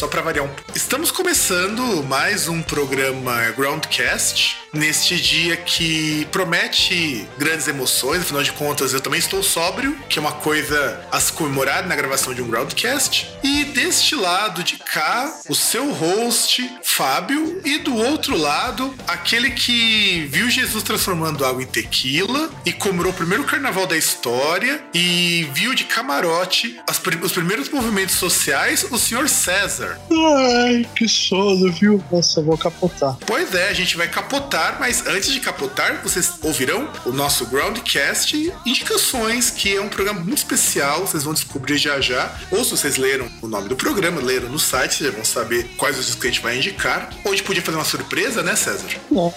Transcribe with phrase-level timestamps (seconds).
[0.00, 0.50] só para variar um.
[0.74, 8.92] Estamos começando mais um programa Groundcast neste dia que promete grandes emoções, afinal de contas
[8.92, 12.48] eu também estou sóbrio, que é uma coisa a se comemorar na gravação de um
[12.48, 13.28] Groundcast.
[13.42, 20.26] E deste lado de cá, o seu host, Fábio, e do outro lado, aquele que
[20.30, 25.74] viu Jesus transformando água em tequila e comemorou o primeiro carnaval da história e viu
[25.74, 29.98] de camarote as, os primeiros movimentos sociais, o senhor César.
[30.10, 32.02] Ai, que sono, viu?
[32.10, 33.16] Nossa, vou capotar.
[33.26, 37.46] Pois é, a gente vai capotar capotar, mas antes de capotar, vocês ouvirão o nosso
[37.46, 42.38] Groundcast Indicações, que é um programa muito especial, vocês vão descobrir já já.
[42.50, 45.70] Ou se vocês leram o nome do programa, leram no site, vocês já vão saber
[45.76, 47.10] quais os discos que a gente vai indicar.
[47.24, 48.88] Ou a gente podia fazer uma surpresa, né, César?
[49.10, 49.32] Não.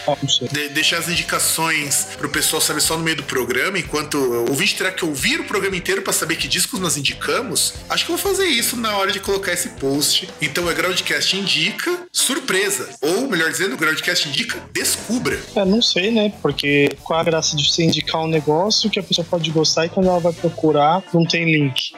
[0.52, 4.76] De deixar as indicações pro pessoal saber só no meio do programa, enquanto o ouvinte
[4.76, 7.74] terá que ouvir o programa inteiro para saber que discos nós indicamos.
[7.90, 10.30] Acho que eu vou fazer isso na hora de colocar esse post.
[10.42, 12.90] Então é Groundcast Indica, surpresa.
[13.02, 15.39] Ou, melhor dizendo, o Groundcast Indica, desculpa descubra.
[15.56, 16.31] É, não sei, né?
[16.42, 19.89] Porque qual a graça de você indicar um negócio que a pessoa pode gostar e
[19.89, 21.94] quando ela vai procurar não tem link.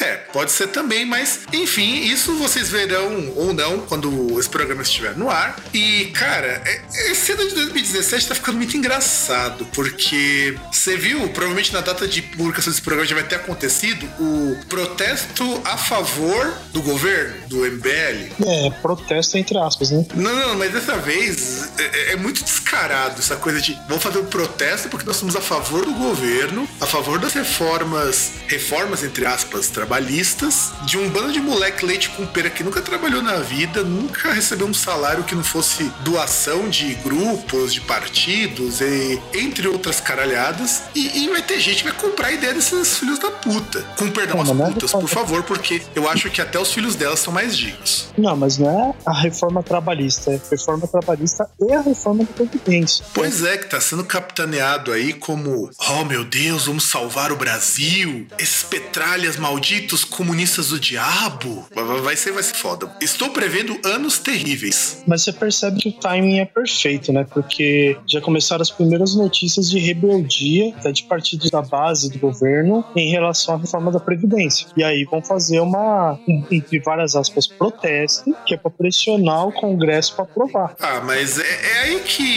[0.00, 5.16] É, pode ser também, mas enfim, isso vocês verão ou não quando esse programa estiver
[5.16, 5.56] no ar.
[5.72, 11.72] E, cara, é, esse ano de 2017 tá ficando muito engraçado, porque você viu, provavelmente
[11.72, 16.82] na data de publicação desse programa já vai ter acontecido o protesto a favor do
[16.82, 18.32] governo, do MBL.
[18.46, 20.06] É, protesto entre aspas, né?
[20.14, 24.24] Não, não, mas dessa vez é, é muito descarado essa coisa de vamos fazer um
[24.24, 29.68] protesto porque nós somos a favor do governo, a favor das reformas, reformas entre aspas,
[29.68, 34.32] trabalhistas, de um bando de moleque leite com pera que nunca trabalhou na vida, nunca
[34.32, 40.84] recebeu um salário que não fosse doação de grupos, de partidos, e, entre outras caralhadas.
[40.94, 43.82] E, e vai ter gente que vai comprar a ideia desses filhos da puta.
[43.98, 47.18] Com perdão às é putas, por favor, porque eu acho que até os filhos delas
[47.20, 48.08] são mais dignos.
[48.16, 52.43] Não, mas não é a reforma trabalhista, é a reforma trabalhista e a reforma do
[52.46, 53.04] Previdência.
[53.14, 58.26] Pois é, que tá sendo capitaneado aí como, oh meu Deus, vamos salvar o Brasil,
[58.38, 61.66] esses petralhas malditos comunistas do diabo.
[62.02, 62.90] Vai ser, vai ser foda.
[63.00, 65.02] Estou prevendo anos terríveis.
[65.06, 67.24] Mas você percebe que o timing é perfeito, né?
[67.24, 72.84] Porque já começaram as primeiras notícias de rebeldia até de partidos da base do governo
[72.96, 74.66] em relação à reforma da Previdência.
[74.76, 76.18] E aí vão fazer uma,
[76.50, 80.74] entre várias aspas, protesto, que é para pressionar o Congresso para aprovar.
[80.80, 82.33] Ah, mas é, é aí que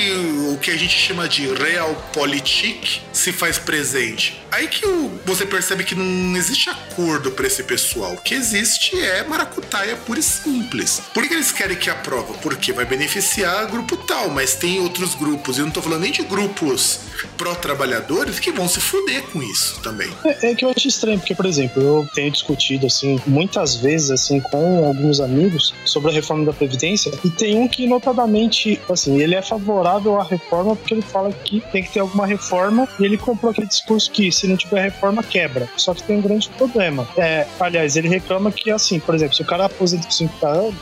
[0.52, 4.42] o que a gente chama de realpolitik se faz presente.
[4.52, 8.14] Aí que o, você percebe que não existe acordo para esse pessoal.
[8.14, 11.02] O que existe é maracutaia pura e simples.
[11.14, 12.34] Por que eles querem que aprova?
[12.36, 15.58] Porque vai beneficiar grupo tal, mas tem outros grupos.
[15.58, 17.00] Eu não tô falando nem de grupos
[17.38, 20.10] pró-trabalhadores que vão se fuder com isso também.
[20.26, 24.12] É, é, que eu acho estranho, porque, por exemplo, eu tenho discutido, assim, muitas vezes,
[24.12, 29.20] assim, com alguns amigos sobre a reforma da Previdência, e tem um que, notadamente, assim,
[29.22, 33.06] ele é favorável à reforma porque ele fala que tem que ter alguma reforma e
[33.06, 35.68] ele comprou aquele discurso que se não tiver reforma, quebra.
[35.76, 37.08] Só que tem um grande problema.
[37.18, 40.76] É, aliás, ele reclama que, assim, por exemplo, se o cara aposenta com 50 anos,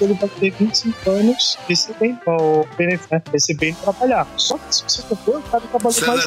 [0.00, 2.98] ele vai ter 25 anos recebendo, ou, né,
[3.32, 4.26] recebendo trabalhar.
[4.36, 6.24] Só que se você for, o cara trabalha mais.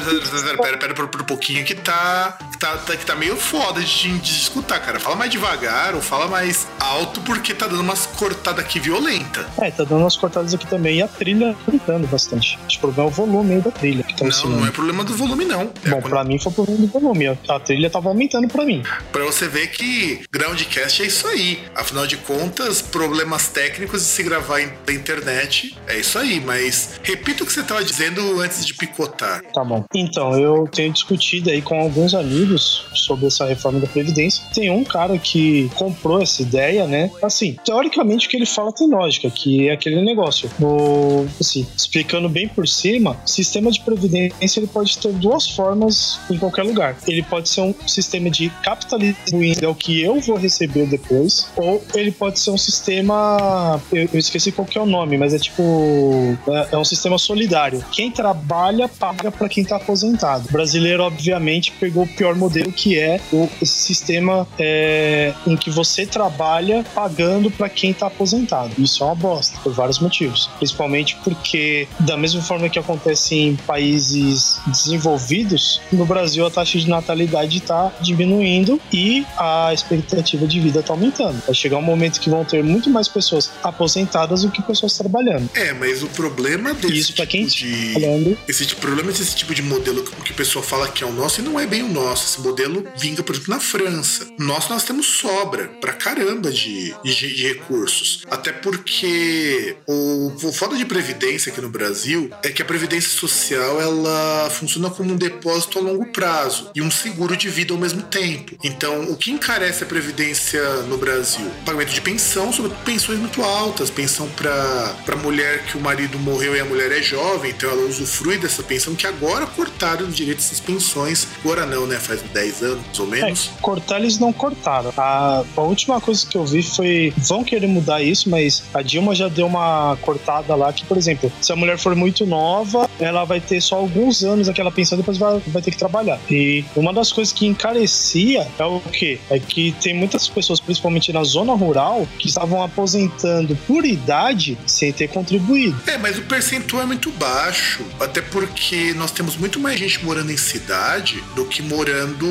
[0.58, 4.30] Pera, pera, pera, um pouquinho que tá, tá, tá, que tá meio foda de, de
[4.30, 5.00] escutar, cara.
[5.00, 9.46] Fala mais devagar ou fala mais alto porque tá dando umas cortadas aqui violenta.
[9.60, 11.56] É, tá dando umas cortadas aqui também e a trilha
[11.88, 12.58] gritando bastante.
[12.76, 14.60] O problema é o volume aí da trilha que tá Não, ensinando.
[14.60, 15.62] não é problema do volume, não.
[15.62, 16.08] É Bom, quando...
[16.10, 17.38] pra mim foi problema do volume.
[17.48, 18.82] A trilha tava aumentando pra mim.
[19.10, 21.60] Pra você ver que Groundcast é isso aí.
[21.74, 26.40] Afinal de contas, problemas técnicos de se gravar na internet é isso aí.
[26.40, 29.42] Mas repita o que você tava dizendo antes de picotar.
[29.52, 29.84] Tá bom.
[29.94, 34.44] Então, eu tenho discutido aí com alguns amigos sobre essa reforma da Previdência.
[34.52, 37.10] Tem um cara que comprou essa ideia, né?
[37.22, 40.50] Assim, teoricamente o que ele fala tem lógica, que é aquele negócio.
[40.60, 46.36] O, assim, explicando bem por cima, sistema de previdência ele pode ter duas formas em
[46.36, 46.96] qualquer lugar.
[47.06, 51.82] Ele pode ser um sistema de capitalismo, é o que eu vou receber depois, ou
[51.94, 55.38] ele pode ser um sistema, eu, eu esqueci qual que é o nome, mas é
[55.38, 57.84] tipo é, é um sistema solidário.
[57.92, 60.48] Quem trabalha paga para quem está aposentado.
[60.48, 66.04] O brasileiro, obviamente, pegou o pior modelo que é o sistema é, em que você
[66.04, 68.72] trabalha pagando para quem está aposentado.
[68.78, 71.67] Isso é uma bosta por vários motivos, principalmente porque
[72.00, 77.92] da mesma forma que acontece em países desenvolvidos, no Brasil a taxa de natalidade está
[78.00, 81.42] diminuindo e a expectativa de vida está aumentando.
[81.44, 85.48] Vai chegar um momento que vão ter muito mais pessoas aposentadas do que pessoas trabalhando.
[85.54, 88.38] É, mas o problema desse Isso para quem tipo de falando.
[88.48, 91.40] esse tipo, problema desse tipo de modelo que o pessoal fala que é o nosso
[91.40, 92.26] e não é bem o nosso.
[92.26, 94.26] Esse modelo vinga, por exemplo, na França.
[94.38, 98.22] Nós nós temos sobra pra caramba de, de, de recursos.
[98.30, 103.80] Até porque o, o foda de previdência aqui no Brasil é que a previdência social
[103.80, 108.02] ela funciona como um depósito a longo prazo e um seguro de vida ao mesmo
[108.02, 108.56] tempo.
[108.62, 111.50] Então, o que encarece a previdência no Brasil?
[111.64, 116.60] Pagamento de pensão, sobretudo pensões muito altas, pensão para mulher que o marido morreu e
[116.60, 120.60] a mulher é jovem, então ela usufrui dessa pensão que agora cortaram o direito dessas
[120.60, 121.26] pensões.
[121.40, 121.96] Agora não, né?
[121.96, 123.50] Faz 10 anos, ou menos.
[123.56, 124.92] É, cortar eles não cortaram.
[124.96, 129.14] A, a última coisa que eu vi foi vão querer mudar isso, mas a Dilma
[129.14, 133.24] já deu uma cortada lá que, por exemplo, se a mulher for muito nova, ela
[133.24, 136.20] vai ter só alguns anos aquela pensão, depois vai, vai ter que trabalhar.
[136.30, 139.18] E uma das coisas que encarecia é o quê?
[139.30, 144.92] É que tem muitas pessoas, principalmente na zona rural, que estavam aposentando por idade sem
[144.92, 145.80] ter contribuído.
[145.86, 150.30] É, mas o percentual é muito baixo, até porque nós temos muito mais gente morando
[150.30, 152.26] em cidade do que morando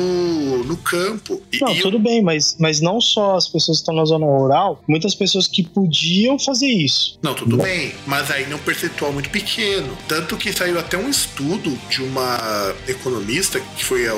[0.64, 1.42] no campo.
[1.52, 4.26] E, Não, e tudo bem, mas, mas não só as pessoas que estão na zona
[4.26, 7.18] rural, muitas pessoas que podiam fazer isso.
[7.20, 9.96] Não, tudo bem, mas aí não percentual muito pequeno.
[10.06, 14.12] Tanto que saiu até um estudo de uma economista, que foi a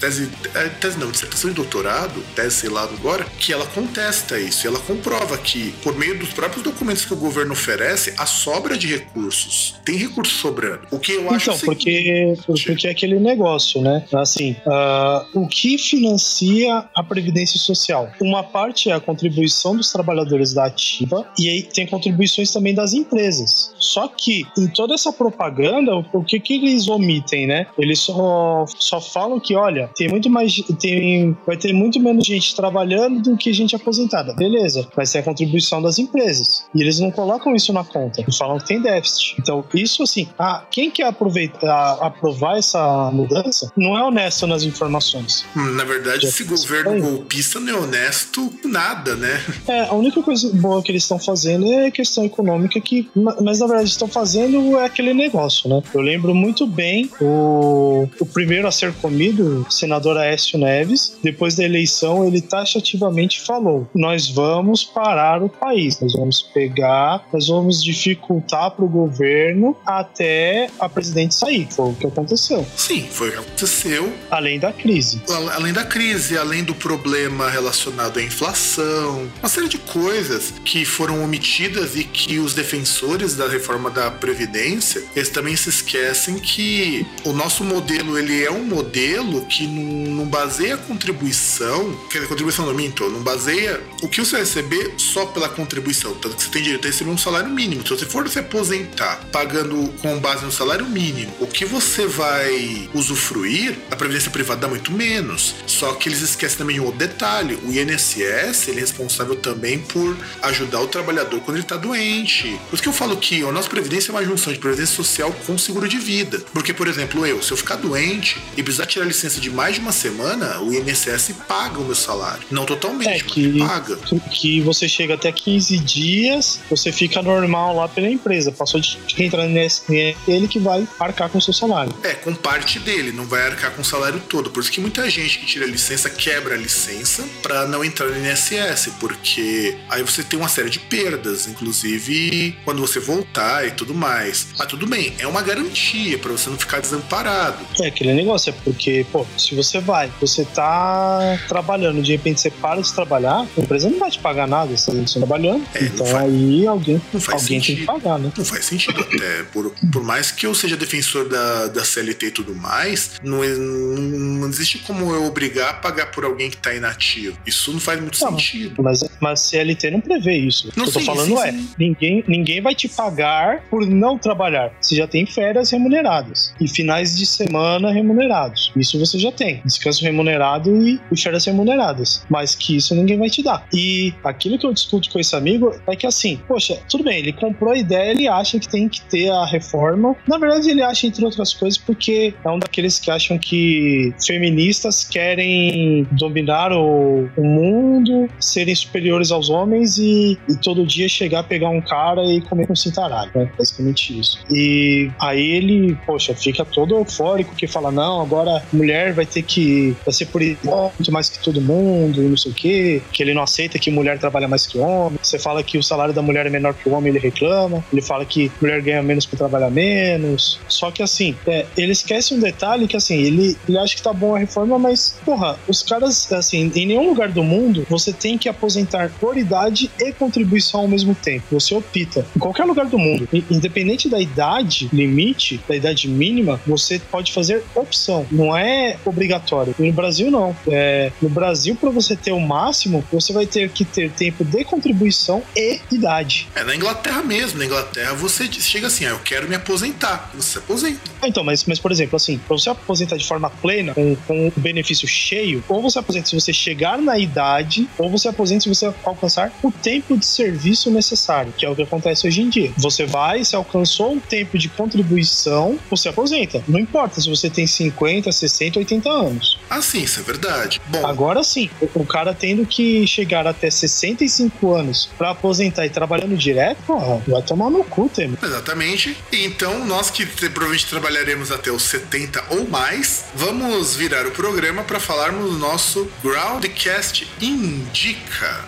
[0.00, 4.66] tese, a tese, não, dissertação de doutorado, tese sei lá agora, que ela contesta isso.
[4.66, 8.86] Ela comprova que, por meio dos próprios documentos que o governo oferece, a sobra de
[8.86, 9.74] recursos.
[9.84, 10.86] Tem recurso sobrando.
[10.90, 14.04] O que eu acho Então, porque, porque é aquele negócio, né?
[14.14, 18.12] Assim, ah, o que financia a Previdência Social?
[18.20, 22.92] Uma parte é a contribuição dos trabalhadores da ativa e aí tem contribuições também das
[22.92, 23.72] empresas.
[23.78, 27.66] Só que em toda essa propaganda, o, que, que eles omitem, né?
[27.78, 30.62] Eles só, só falam que, olha, tem muito mais.
[30.80, 34.34] Tem, vai ter muito menos gente trabalhando do que gente aposentada.
[34.34, 36.64] Beleza, mas tem a contribuição das empresas.
[36.74, 38.20] E eles não colocam isso na conta.
[38.20, 39.36] Eles falam que tem déficit.
[39.38, 45.44] Então, isso assim, ah, quem quer aproveitar, aprovar essa mudança não é honesto nas informações.
[45.54, 49.40] na verdade, esse governo golpista não é honesto nada, né?
[49.68, 53.60] É, a única coisa boa que eles estão fazendo é questão econômica que, ma- mas
[53.60, 55.82] na verdade estão fazendo é aquele negócio, né?
[55.94, 61.54] Eu lembro muito bem o, o primeiro a ser comido, o senador Aécio Neves, depois
[61.54, 67.82] da eleição ele taxativamente falou: "Nós vamos parar o país, nós vamos pegar, nós vamos
[67.82, 71.68] dificultar para o governo até a presidente sair".
[71.70, 74.12] Foi o que aconteceu, Sim, foi o que aconteceu.
[74.30, 75.22] além da crise.
[75.54, 81.22] Além da crise, além do problema relacionado à inflação, uma série de coisas que foram
[81.22, 87.32] omitidas e que os defensores da reforma da Previdência, eles também se esquecem que o
[87.32, 92.74] nosso modelo, ele é um modelo que não, baseia a contribuição, quer dizer, contribuição não
[92.74, 96.86] minto, não baseia o que você receber só pela contribuição, tanto que você tem direito
[96.86, 97.82] a receber um salário mínimo.
[97.82, 102.88] Se você for se aposentar pagando com base no salário mínimo, o que você vai
[102.94, 105.54] usufruir, a previdência privada dá muito menos.
[105.66, 110.16] Só que eles esquecem também um outro detalhe: o INSS ele é responsável também por
[110.42, 112.58] ajudar o trabalhador quando ele está doente.
[112.68, 115.32] Por isso que eu falo que a nossa previdência é uma junção de previdência social
[115.46, 116.42] com seguro de vida.
[116.52, 119.80] Porque, por exemplo, eu, se eu ficar doente e precisar tirar licença de mais de
[119.80, 122.42] uma semana, o INSS paga o meu salário.
[122.50, 123.96] Não totalmente, É mas que, paga.
[124.32, 128.50] que você chega até 15 dias, você fica normal lá pela empresa.
[128.50, 129.82] Passou de entrar nesse
[130.26, 131.94] ele que vai arcar com o seu salário.
[132.02, 134.50] É, com parte dele, não vai arcar com o salário todo.
[134.50, 138.06] Por isso que muita gente que tira a licença quebra a licença pra não entrar
[138.08, 143.70] no INSS, porque aí você tem uma série de perdas, inclusive quando você voltar e
[143.72, 144.48] tudo mais.
[144.58, 147.58] Mas tudo bem, é uma garantia pra você não ficar desamparado.
[147.80, 152.50] É aquele negócio, é porque, pô, se você vai, você tá trabalhando, de repente você
[152.50, 155.64] para de trabalhar, a empresa não vai te pagar nada, você tá trabalhando.
[155.74, 158.32] É, não então faz- aí alguém, não alguém tem que pagar, né?
[158.36, 159.42] Não faz sentido até.
[159.52, 163.48] Por, por mais que eu seja defensor da, da CLT e tudo mais, não, é-
[163.48, 164.02] não,
[164.42, 167.36] não existe como eu obrigar a pagar por alguém que tá inativo.
[167.46, 168.30] Isso não faz muito Não.
[168.30, 168.82] sentido.
[168.82, 170.70] Mas, mas CLT não prevê isso.
[170.76, 171.68] Não, o que eu tô sim, falando sim, é, sim.
[171.78, 174.72] Ninguém, ninguém vai te pagar por não trabalhar.
[174.80, 178.72] Você já tem férias remuneradas e finais de semana remunerados.
[178.76, 179.60] Isso você já tem.
[179.64, 182.24] Descanso remunerado e, férias remuneradas.
[182.28, 183.66] Mas que isso ninguém vai te dar.
[183.72, 187.32] E aquilo que eu discuto com esse amigo é que assim, poxa, tudo bem, ele
[187.32, 190.16] comprou a ideia, ele acha que tem que ter a reforma.
[190.26, 195.04] Na verdade, ele acha, entre outras coisas, porque é um daqueles que acham que feministas
[195.04, 201.68] querem dominar o, o mundo, serem superiores aos homens e, e, todo dia chegar, pegar
[201.68, 203.30] um cara e comer com cintaralho.
[203.34, 203.48] Né?
[203.56, 204.40] Basicamente isso.
[204.50, 209.96] E aí ele, poxa, fica todo eufórico que fala: não, agora mulher vai ter que
[210.04, 213.34] vai ser por muito mais que todo mundo, e não sei o quê, que ele
[213.34, 215.18] não aceita que mulher trabalha mais que homem.
[215.22, 217.84] Você fala que o salário da mulher é menor que o homem, ele reclama.
[217.92, 220.60] Ele fala que mulher ganha menos por trabalhar menos.
[220.68, 224.12] Só que assim, é, ele esquece um detalhe que assim, ele, ele acha que tá
[224.12, 228.36] bom a reforma, mas, porra, os caras, assim, em nenhum lugar do mundo você tem
[228.36, 231.44] que aposentar por idade e contribuição ao mesmo tempo.
[231.52, 231.92] Você opta.
[232.34, 237.62] Em qualquer lugar do mundo, independente da idade limite, da idade mínima, você pode fazer
[237.74, 238.26] opção.
[238.30, 239.74] Não é obrigatório.
[239.78, 240.56] no Brasil, não.
[240.68, 244.64] É, no Brasil, para você ter o máximo, você vai ter que ter tempo de
[244.64, 246.48] contribuição e idade.
[246.54, 247.58] É na Inglaterra mesmo.
[247.58, 250.30] Na Inglaterra, você chega assim, ah, eu quero me aposentar.
[250.34, 251.00] Você se aposenta.
[251.20, 254.48] Ah, então, mas, mas por exemplo, assim, pra você aposentar de forma plena, com, com
[254.48, 258.68] o benefício cheio, ou você aposenta se você chegar na idade, ou você aposenta se
[258.68, 262.72] você alcançar o tempo de serviço necessário, que é o que acontece hoje em dia.
[262.76, 266.64] Você vai, se alcançou o tempo de contribuição, você aposenta.
[266.66, 269.58] Não importa se você tem 50, 60, 80 anos.
[269.68, 270.80] Ah, sim, isso é verdade.
[270.88, 276.36] Bom, agora sim, o cara tendo que chegar até 65 anos para aposentar e trabalhando
[276.36, 278.38] direto, porra, vai tomar no cu, Temer.
[278.42, 279.16] Exatamente.
[279.30, 284.98] Então, nós que provavelmente trabalharemos até os 70 ou mais, vamos virar o programa para
[284.98, 288.64] falarmos do nosso Groundcast Indica.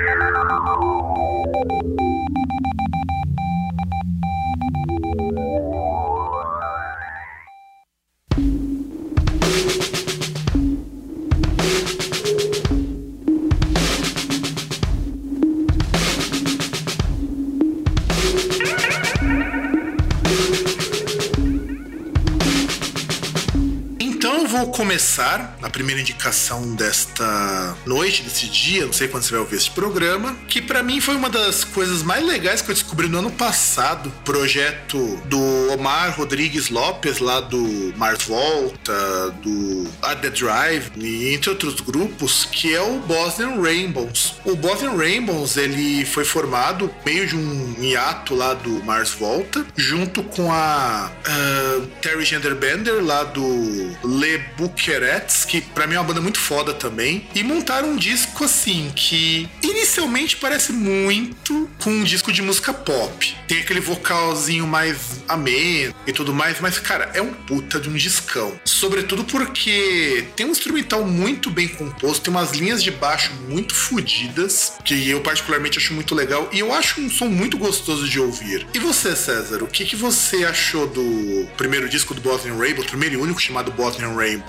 [0.00, 0.10] Thank
[2.30, 2.37] you.
[25.18, 29.72] Começar a primeira indicação desta noite, desse dia, não sei quando você vai ouvir este
[29.72, 33.30] programa, que para mim foi uma das coisas mais legais que eu descobri no ano
[33.32, 34.12] passado.
[34.24, 41.50] Projeto do Omar Rodrigues Lopes, lá do Mars Volta, do At The Drive, e entre
[41.50, 44.34] outros grupos, que é o Bosnian Rainbows.
[44.44, 50.22] O Bosnian Rainbows, ele foi formado meio de um hiato lá do Mars Volta, junto
[50.22, 53.42] com a uh, Terry Genderbender, lá do
[54.04, 54.38] Le
[55.08, 58.92] Buquerets, que para mim é uma banda muito foda também, e montaram um disco assim
[58.94, 63.36] que inicialmente parece muito com um disco de música pop.
[63.46, 67.94] Tem aquele vocalzinho mais ameno e tudo mais, mas cara, é um puta de um
[67.94, 68.60] discão.
[68.64, 74.74] Sobretudo porque tem um instrumental muito bem composto, tem umas linhas de baixo muito fodidas,
[74.84, 78.66] que eu particularmente acho muito legal, e eu acho um som muito gostoso de ouvir.
[78.74, 83.14] E você, César, o que, que você achou do primeiro disco do Bosnian Rainbow, primeiro
[83.14, 84.48] e único chamado Bosnian Rainbow?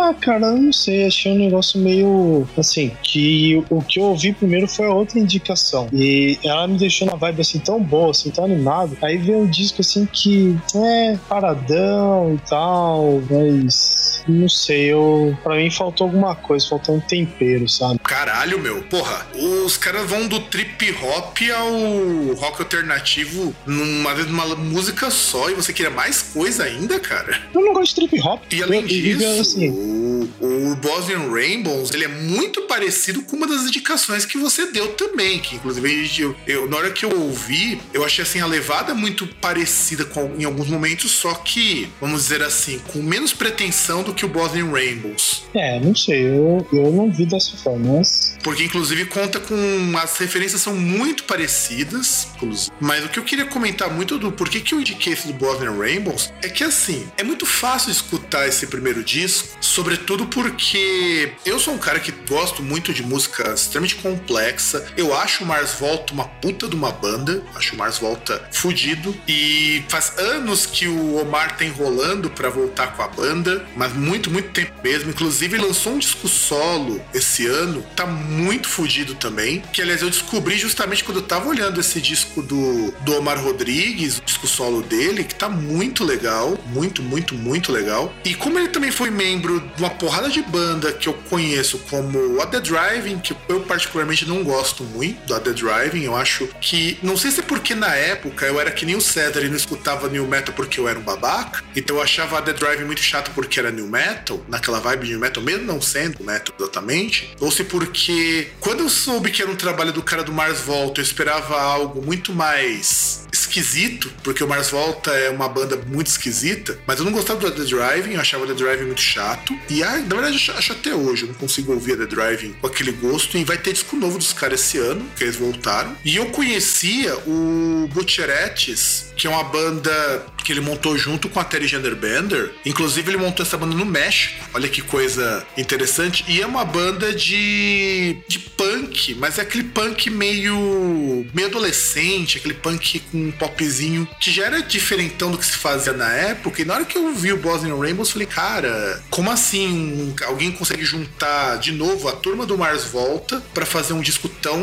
[0.00, 1.06] Ah, cara, não sei.
[1.06, 2.46] Achei um negócio meio.
[2.56, 5.88] Assim, que o que eu ouvi primeiro foi a outra indicação.
[5.92, 8.96] E ela me deixou na vibe assim tão boa, assim, tão animado.
[9.02, 14.22] Aí veio um disco assim que é paradão e tal, mas.
[14.26, 15.36] Não sei, eu.
[15.42, 17.97] Pra mim faltou alguma coisa, faltou um tempero, sabe?
[18.08, 18.82] Caralho, meu.
[18.84, 25.50] Porra, os caras vão do trip hop ao rock alternativo numa vez numa música só
[25.50, 27.38] e você queria mais coisa ainda, cara?
[27.54, 28.42] Eu não gosto de trip hop.
[28.50, 29.68] E além eu, disso, assim.
[29.68, 34.94] o, o Bosnian Rainbows, ele é muito parecido com uma das indicações que você deu
[34.94, 38.94] também, que inclusive eu, eu, na hora que eu ouvi, eu achei assim a levada
[38.94, 44.14] muito parecida com, em alguns momentos, só que, vamos dizer assim, com menos pretensão do
[44.14, 45.44] que o Bosnian Rainbows.
[45.54, 47.97] É, não sei, eu, eu não vi dessa forma,
[48.42, 49.56] Porque inclusive conta com
[49.96, 52.70] as referências são muito parecidas, inclusive.
[52.80, 55.76] Mas o que eu queria comentar muito do porquê que eu indiquei esse do Bosnian
[55.76, 61.74] Rainbows é que assim, é muito fácil escutar esse primeiro disco, sobretudo porque eu sou
[61.74, 64.86] um cara que gosto muito de música extremamente complexa.
[64.96, 69.14] Eu acho o Mars Volta uma puta de uma banda, acho o Mars Volta fudido
[69.26, 74.30] e faz anos que o Omar tá enrolando para voltar com a banda, mas muito,
[74.30, 75.10] muito tempo mesmo.
[75.10, 80.58] Inclusive lançou um disco solo esse ano, tá muito fudido também, que aliás eu descobri
[80.58, 85.24] justamente quando eu tava olhando esse disco do, do Omar Rodrigues, o disco solo dele,
[85.24, 88.14] que tá muito legal, muito, muito, muito legal.
[88.24, 92.40] E como ele também foi membro de uma porrada de banda que eu conheço como
[92.40, 96.98] a The Driving, que eu particularmente não gosto muito da The Driving, eu acho que,
[97.02, 99.56] não sei se é porque na época eu era que nem o César e não
[99.56, 103.00] escutava New Metal porque eu era um babaca, então eu achava a The Driving muito
[103.00, 107.34] chato porque era New Metal, naquela vibe de New Metal, mesmo não sendo Metal exatamente,
[107.40, 111.00] ou se porque quando eu soube que era um trabalho do cara do Mars Volta,
[111.00, 116.78] eu esperava algo muito mais esquisito, porque o Mars Volta é uma banda muito esquisita,
[116.86, 119.58] mas eu não gostava do The Driving, eu achava The Driving muito chato.
[119.68, 122.66] E ah, na verdade acho até hoje, eu não consigo ouvir a The Driving com
[122.66, 123.36] aquele gosto.
[123.36, 125.96] E vai ter disco novo dos caras esse ano, que eles voltaram.
[126.04, 131.44] E eu conhecia o Butcherettes, que é uma banda que ele montou junto com a
[131.44, 132.52] Terry Genderbender.
[132.64, 134.42] Inclusive, ele montou essa banda no México.
[134.54, 136.24] Olha que coisa interessante.
[136.26, 142.54] E é uma banda de, de punk, mas é aquele punk meio, meio adolescente, aquele
[142.54, 146.62] punk com um popzinho que já era diferentão do que se fazia na época.
[146.62, 150.84] E na hora que eu vi o Bosnian Rainbows, falei, cara, como assim alguém consegue
[150.84, 154.62] juntar de novo a turma do Mars Volta para fazer um disco tão,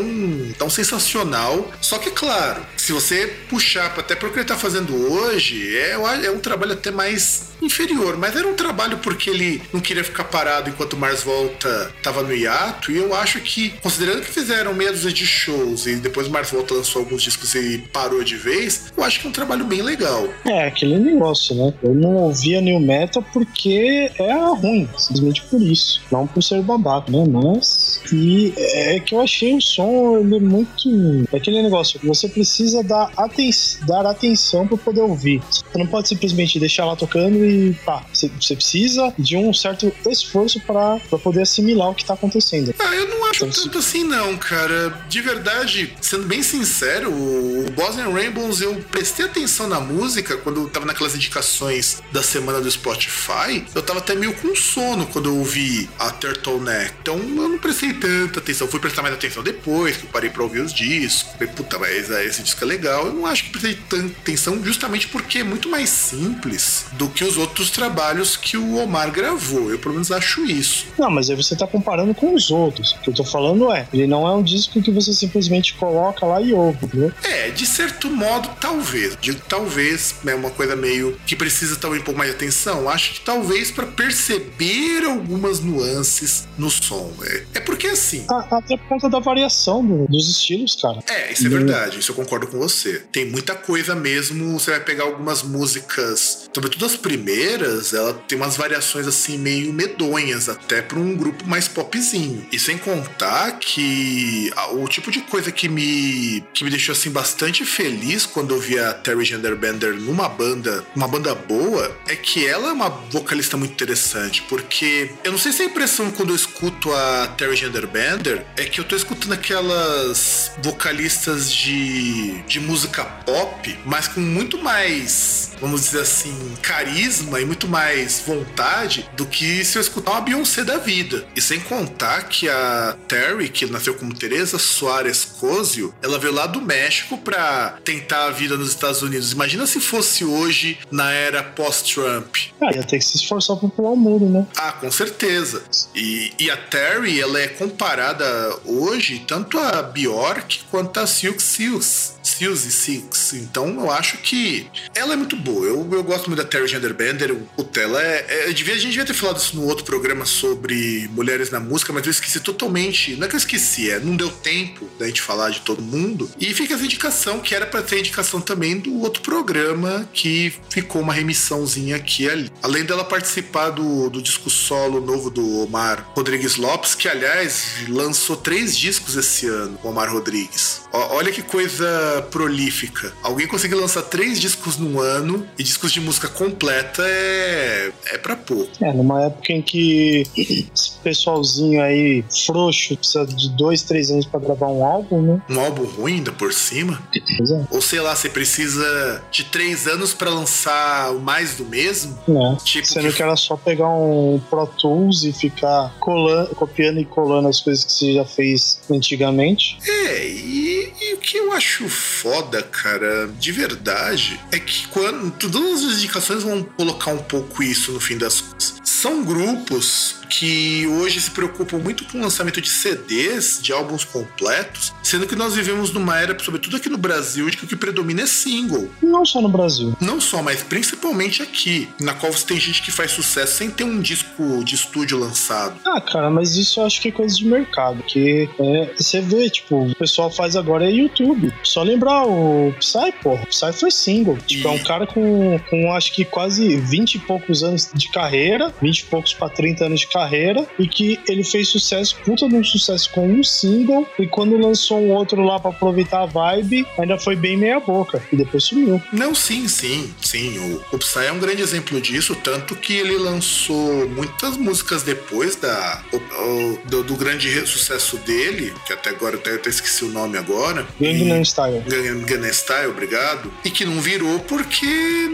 [0.58, 1.72] tão sensacional?
[1.82, 6.32] Só que, claro, se você puxar até pro que ele tá fazendo hoje, é, é
[6.32, 10.70] um trabalho até mais inferior, mas era um trabalho porque ele não queria ficar parado
[10.70, 14.92] enquanto o Mars Volta tava no hiato, e eu acho que, considerando que fizeram meia
[14.92, 18.94] dúzia de shows e depois o Mars Volta lançou alguns discos e parou de vez,
[18.96, 20.28] eu acho que é um trabalho bem legal.
[20.46, 21.74] É, aquele negócio, né?
[21.82, 26.02] Eu não ouvia New Metal porque era ruim, simplesmente por isso.
[26.12, 27.26] Não por ser babaca, né?
[27.28, 28.00] Mas.
[28.14, 30.90] E é que eu achei o som ele muito.
[31.34, 33.50] É aquele negócio, você precisa dar, aten
[33.88, 35.42] dar atenção para poder ouvir.
[35.50, 38.06] Você não pode simplesmente deixar lá tocando e pá.
[38.14, 42.74] Você, você precisa de um certo esforço para poder assimilar o que tá acontecendo.
[42.78, 44.94] Ah, eu não acho então, tanto assim, não, cara.
[45.10, 50.70] De verdade, sendo bem sincero, o Bosnian Rainbows eu prestei atenção na música quando eu
[50.70, 53.66] tava naquelas indicações da semana do Spotify.
[53.74, 56.94] Eu tava até meio com sono quando eu ouvi a Turtleneck.
[57.02, 58.68] Então eu não prestei tanta atenção.
[58.68, 61.32] Fui prestar mais atenção depois, que eu parei pra ouvir os discos.
[61.34, 63.08] Falei, puta, mas esse disco é legal.
[63.08, 67.24] Eu não acho que prestei tanta atenção justamente porque é muito mais simples do que
[67.24, 69.72] os outros trabalhos que o Omar gravou.
[69.72, 70.88] Eu pelo menos acho isso.
[70.98, 72.92] Não, mas aí você tá comparando com os outros.
[72.94, 76.26] O que eu tô falando é, ele não é um disco que você simplesmente coloca
[76.26, 77.14] lá e ouve, entendeu?
[77.24, 78.25] É, de certo modo,
[78.60, 79.18] talvez.
[79.22, 82.90] Digo talvez, é uma coisa meio que precisa um pouco mais de atenção.
[82.90, 87.12] Acho que talvez para perceber algumas nuances no som.
[87.24, 88.26] É, é porque assim.
[88.30, 91.00] Até por conta da variação do, dos estilos, cara.
[91.10, 92.00] É, isso é verdade.
[92.00, 93.04] Isso eu concordo com você.
[93.12, 94.60] Tem muita coisa mesmo.
[94.60, 100.50] Você vai pegar algumas músicas, sobretudo as primeiras, ela tem umas variações assim meio medonhas
[100.50, 102.46] até para um grupo mais popzinho.
[102.52, 107.66] E sem contar que o tipo de coisa que me que me deixou assim bastante
[107.66, 112.70] feliz quando eu vi a Terry Genderbender numa banda, uma banda boa, é que ela
[112.70, 116.94] é uma vocalista muito interessante, porque eu não sei se a impressão quando eu escuto
[116.94, 124.08] a Terry Genderbender é que eu tô escutando aquelas vocalistas de, de música pop, mas
[124.08, 129.82] com muito mais, vamos dizer assim, carisma e muito mais vontade do que se eu
[129.82, 131.26] escutar uma Beyoncé da vida.
[131.36, 136.46] E sem contar que a Terry, que nasceu como Teresa Soares Cosio, ela veio lá
[136.46, 139.32] do México pra tentar a vida nos Estados Unidos.
[139.32, 142.36] Imagina se fosse hoje na era pós-Trump.
[142.62, 144.46] Ah, ia ter que se esforçar pra pular o muro, né?
[144.56, 145.64] Ah, com certeza.
[145.96, 148.26] E, e a Terry, ela é comparada
[148.66, 152.15] hoje tanto a Bjork quanto a Silk Seals.
[152.26, 153.34] E Six.
[153.34, 155.66] Então eu acho que ela é muito boa.
[155.66, 157.36] Eu, eu gosto muito da Terry Genderbender.
[157.56, 158.44] Puta, ela é, é.
[158.46, 162.12] a gente devia ter falado isso no outro programa sobre mulheres na música, mas eu
[162.12, 163.16] esqueci totalmente.
[163.16, 166.30] Não é que eu esqueci, é não deu tempo da gente falar de todo mundo.
[166.40, 171.02] E fica essa indicação que era para ter indicação também do outro programa que ficou
[171.02, 172.52] uma remissãozinha aqui ali.
[172.62, 178.36] Além dela participar do, do disco solo novo do Omar Rodrigues Lopes, que aliás lançou
[178.36, 180.82] três discos esse ano, o Omar Rodrigues.
[180.92, 183.14] O, olha que coisa prolífica.
[183.24, 188.36] Alguém conseguir lançar três discos num ano e discos de música completa é, é pra
[188.36, 188.72] pouco.
[188.82, 194.40] É, numa época em que esse pessoalzinho aí frouxo precisa de dois, três anos para
[194.40, 195.42] gravar um álbum, né?
[195.50, 197.02] Um álbum ruim ainda por cima.
[197.16, 197.66] É.
[197.70, 202.18] Ou sei lá, você precisa de três anos para lançar o mais do mesmo.
[202.28, 202.56] É.
[202.64, 203.16] Tipo Sendo que...
[203.16, 207.84] que era só pegar um Pro Tools e ficar colando, copiando e colando as coisas
[207.84, 209.78] que você já fez antigamente.
[209.86, 215.98] É, e o que eu acho foda, cara, de verdade, é que quando todas as
[215.98, 218.76] indicações vão colocar um pouco isso no fim das contas.
[218.84, 224.94] São grupos que hoje se preocupam muito com o lançamento de CDs, de álbuns completos,
[225.04, 228.24] sendo que nós vivemos numa era, sobretudo aqui no Brasil, de que o que predomina
[228.24, 228.90] é single.
[229.02, 229.96] Não só no Brasil.
[230.02, 233.84] Não só, mas principalmente aqui, na qual você tem gente que faz sucesso sem ter
[233.84, 235.76] um disco de estúdio lançado.
[235.86, 239.50] Ah, cara, mas isso eu acho que é coisa de mercado, que é, você vê,
[239.50, 241.54] tipo, o pessoal faz agora é YouTube.
[241.64, 243.44] Só lembrar o Psy, porra.
[243.44, 244.38] O Psy foi single.
[244.46, 248.10] Tipo, E- é um cara com, com acho que quase 20 e poucos anos de
[248.12, 252.48] carreira, 20 e poucos pra 30 anos de carreira, e que ele fez sucesso, puta
[252.48, 256.26] de um sucesso com um single, e quando lançou um outro lá pra aproveitar a
[256.26, 259.02] vibe, ainda foi bem meia boca, e depois sumiu.
[259.12, 260.58] Não, sim, sim, sim.
[260.58, 265.56] O, o Psy é um grande exemplo disso, tanto que ele lançou muitas músicas depois
[265.58, 270.10] da, o- do, do grande sucesso dele, que até agora eu até, até esqueci o
[270.10, 270.86] nome agora.
[271.00, 271.82] Gangnam Style.
[271.88, 273.52] Gangnam Style, obrigado.
[273.66, 274.86] E que não virou porque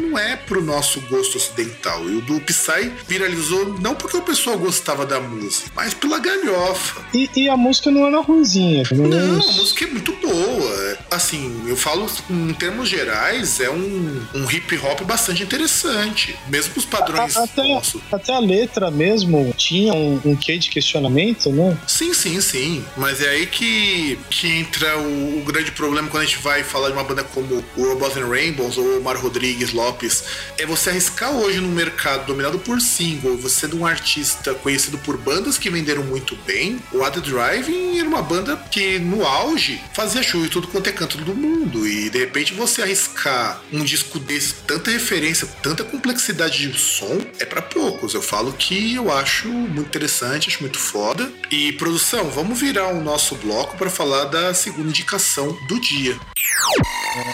[0.02, 2.04] não é pro nosso gosto ocidental.
[2.10, 7.02] E o do Psy viralizou não porque o pessoal gostava da música, mas pela galhofa.
[7.14, 8.84] E, e a música não era ruimzinha.
[8.94, 10.98] Não, a música é muito boa.
[11.12, 16.38] Assim, eu falo em termos gerais, é um, um hip hop bastante interessante.
[16.48, 18.02] Mesmo os padrões A- até, nossos.
[18.12, 21.78] até a letra mesmo tinha um, um quê de questionamento, né?
[21.86, 22.86] Sim, sim, sim.
[22.96, 26.88] Mas é aí que, que entra o, o grande problema quando a gente vai falar
[26.88, 30.24] de uma banda como o Robots and Rainbows ou o Mar Rodrigues Lopes.
[30.58, 35.18] É você arriscar hoje num mercado dominado por single, você sendo um artista conhecido por
[35.18, 36.80] bandas que venderam muito bem.
[36.92, 40.92] O Ad Driving era uma banda que no auge fazia show em tudo quanto é
[40.92, 41.88] canto do mundo.
[41.88, 47.46] E de repente você arriscar um disco desse, tanta referência, tanta complexidade de som, é
[47.46, 48.14] pra poucos.
[48.14, 51.32] Eu falo que eu acho muito interessante, acho muito foda.
[51.50, 56.14] E produção, vamos virar o nosso bloco para falar da segunda indicação do dia.
[56.36, 57.31] Just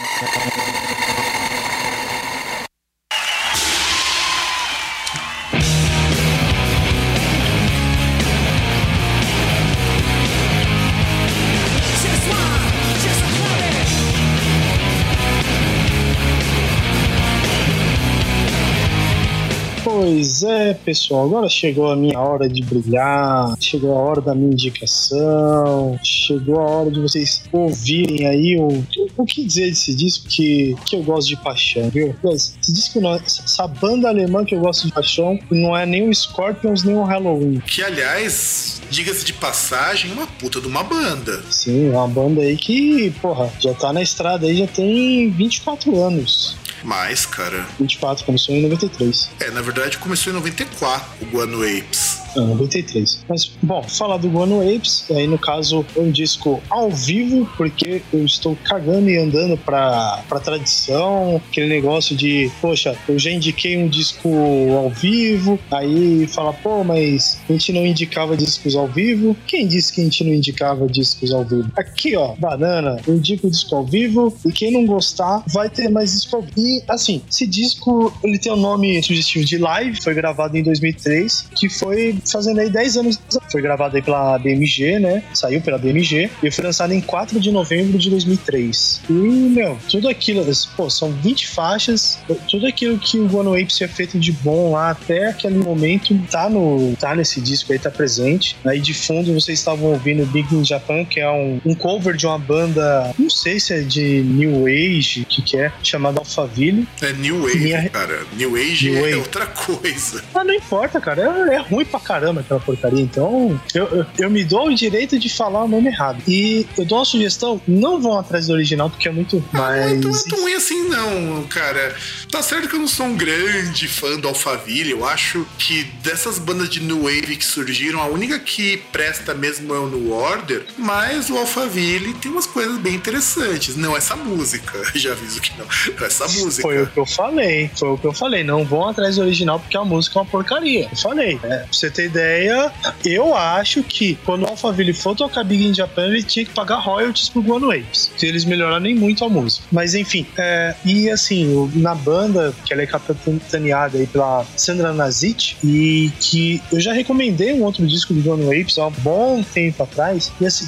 [20.87, 26.61] pessoal, agora chegou a minha hora de brilhar, chegou a hora da minha indicação, chegou
[26.61, 28.85] a hora de vocês ouvirem aí o,
[29.17, 32.15] o que dizer desse disco que, que eu gosto de paixão, viu?
[32.31, 36.15] Esse disco não, essa banda alemã que eu gosto de paixão não é nem o
[36.15, 37.59] Scorpions nem o Halloween.
[37.59, 41.43] Que, aliás, diga-se de passagem, é uma puta de uma banda.
[41.49, 46.55] Sim, uma banda aí que, porra, já tá na estrada aí, já tem 24 anos.
[46.83, 49.29] Mas, cara, 24, começou em 93.
[49.39, 52.21] é, na verdade começou em 94 o Guano Apes.
[52.35, 53.25] Ah, 93.
[53.27, 58.01] Mas, bom, falar do Guano Apes, aí no caso é um disco ao vivo, porque
[58.11, 63.77] eu estou cagando e andando pra, pra tradição, aquele negócio de, poxa, eu já indiquei
[63.77, 64.29] um disco
[64.75, 69.35] ao vivo, aí fala, pô, mas a gente não indicava discos ao vivo.
[69.47, 71.71] Quem disse que a gente não indicava discos ao vivo?
[71.75, 75.89] Aqui, ó, banana, eu indico o disco ao vivo, e quem não gostar vai ter
[75.89, 76.53] mais disco ao vivo.
[76.57, 80.63] E, assim, esse disco, ele tem o um nome sugestivo de live, foi gravado em
[80.63, 83.19] 2003, que foi fazendo aí 10 anos.
[83.51, 85.23] Foi gravado aí pela BMG, né?
[85.33, 89.01] Saiu pela BMG e foi lançado em 4 de novembro de 2003.
[89.09, 93.89] E, meu, tudo aquilo, pô, são 20 faixas, tudo aquilo que o Guano Apes tinha
[93.89, 98.55] feito de bom lá até aquele momento tá, no, tá nesse disco aí, tá presente.
[98.65, 102.25] Aí de fundo vocês estavam ouvindo Big in Japan, que é um, um cover de
[102.25, 106.87] uma banda, não sei se é de New Age, que que é, chamada Alphaville.
[107.01, 108.25] É New Wave, Minha- cara.
[108.33, 109.15] New Age New é Wave.
[109.15, 110.23] outra coisa.
[110.33, 111.21] Mas não importa, cara.
[111.49, 113.01] É, é ruim pra caramba aquela porcaria.
[113.01, 116.21] Então, eu, eu, eu me dou o direito de falar o nome errado.
[116.27, 119.43] E eu dou uma sugestão: não vão atrás do original, porque é muito.
[119.51, 121.95] Não é tão, é tão ruim assim, não, cara.
[122.31, 124.91] Tá certo que eu não sou um grande fã do Alphaville.
[124.91, 129.73] Eu acho que dessas bandas de New Wave que surgiram, a única que presta mesmo
[129.73, 130.65] é o New Order.
[130.77, 133.75] Mas o Alphaville tem umas coisas bem interessantes.
[133.75, 134.81] Não essa música.
[134.95, 135.65] Já aviso que não.
[135.99, 136.61] Não essa música.
[136.61, 138.43] Foi o que eu falei, foi o que eu falei.
[138.43, 140.87] Não vão atrás do original porque a música é uma porcaria.
[140.91, 141.39] Eu falei.
[141.43, 142.71] É, você ter ideia,
[143.05, 146.77] eu acho que quando o Alphaville for tocar Big in Japan, ele tinha que pagar
[146.77, 148.11] royalties pro Guano Apes.
[148.17, 149.65] Se eles melhorarem muito a música.
[149.71, 154.93] Mas enfim, é, e assim, o- na banda, que ela é capitaneada aí pela Sandra
[154.93, 159.43] Nazic, e que eu já recomendei um outro disco do Guano Apes há um bom
[159.43, 160.31] tempo atrás.
[160.39, 160.67] E assim,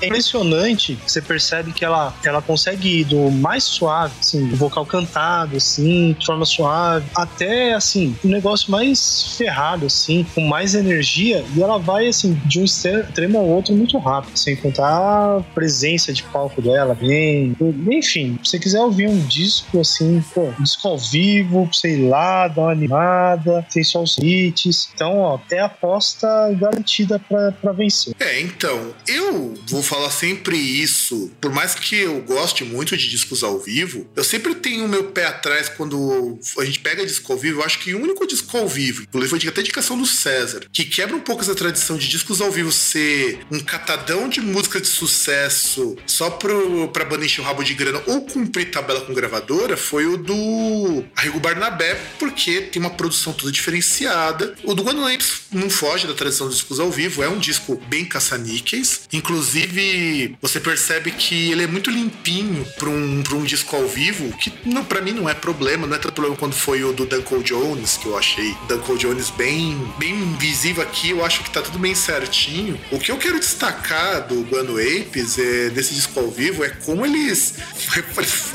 [0.00, 0.98] é impressionante.
[1.06, 6.14] Você percebe que ela, ela consegue ir do mais suave, assim, o vocal cantado, assim,
[6.18, 11.62] de forma suave, até assim, um negócio mais ferrado, assim, com mais mais energia e
[11.62, 16.22] ela vai, assim, de um extremo ao outro muito rápido, sem contar a presença de
[16.24, 17.56] palco dela, bem.
[17.90, 22.48] Enfim, se você quiser ouvir um disco, assim, pô, um disco ao vivo, sei lá,
[22.48, 24.90] dar uma animada, tem só os hits.
[24.94, 26.28] Então, ó, é aposta
[26.60, 28.14] garantida pra vencer.
[28.20, 33.42] É, então, eu vou falar sempre isso, por mais que eu goste muito de discos
[33.42, 37.38] ao vivo, eu sempre tenho o meu pé atrás quando a gente pega disco ao
[37.38, 37.60] vivo.
[37.60, 40.84] Eu acho que o único disco ao vivo, inclusive foi até indicação do César, que
[40.84, 44.86] quebra um pouco essa tradição de discos ao vivo ser um catadão de música de
[44.86, 49.76] sucesso só pro, pra banda encher o rabo de grana ou cumprir tabela com gravadora,
[49.76, 54.54] foi o do Arrigo Barnabé, porque tem uma produção toda diferenciada.
[54.64, 57.80] O do Guano Apes não foge da tradição dos discos ao vivo, é um disco
[57.88, 59.02] bem caça-níqueis.
[59.12, 64.36] Inclusive, você percebe que ele é muito limpinho para um, pra um disco ao vivo,
[64.36, 67.06] que não, para mim não é problema, não é tanto problema quando foi o do
[67.06, 70.14] Duncan Jones, que eu achei Duncan Jones bem, bem
[70.48, 72.80] visível aqui, eu acho que tá tudo bem certinho.
[72.90, 77.04] O que eu quero destacar do Guano Apes é, desse disco ao vivo é como
[77.04, 77.54] eles
[77.90, 78.04] re-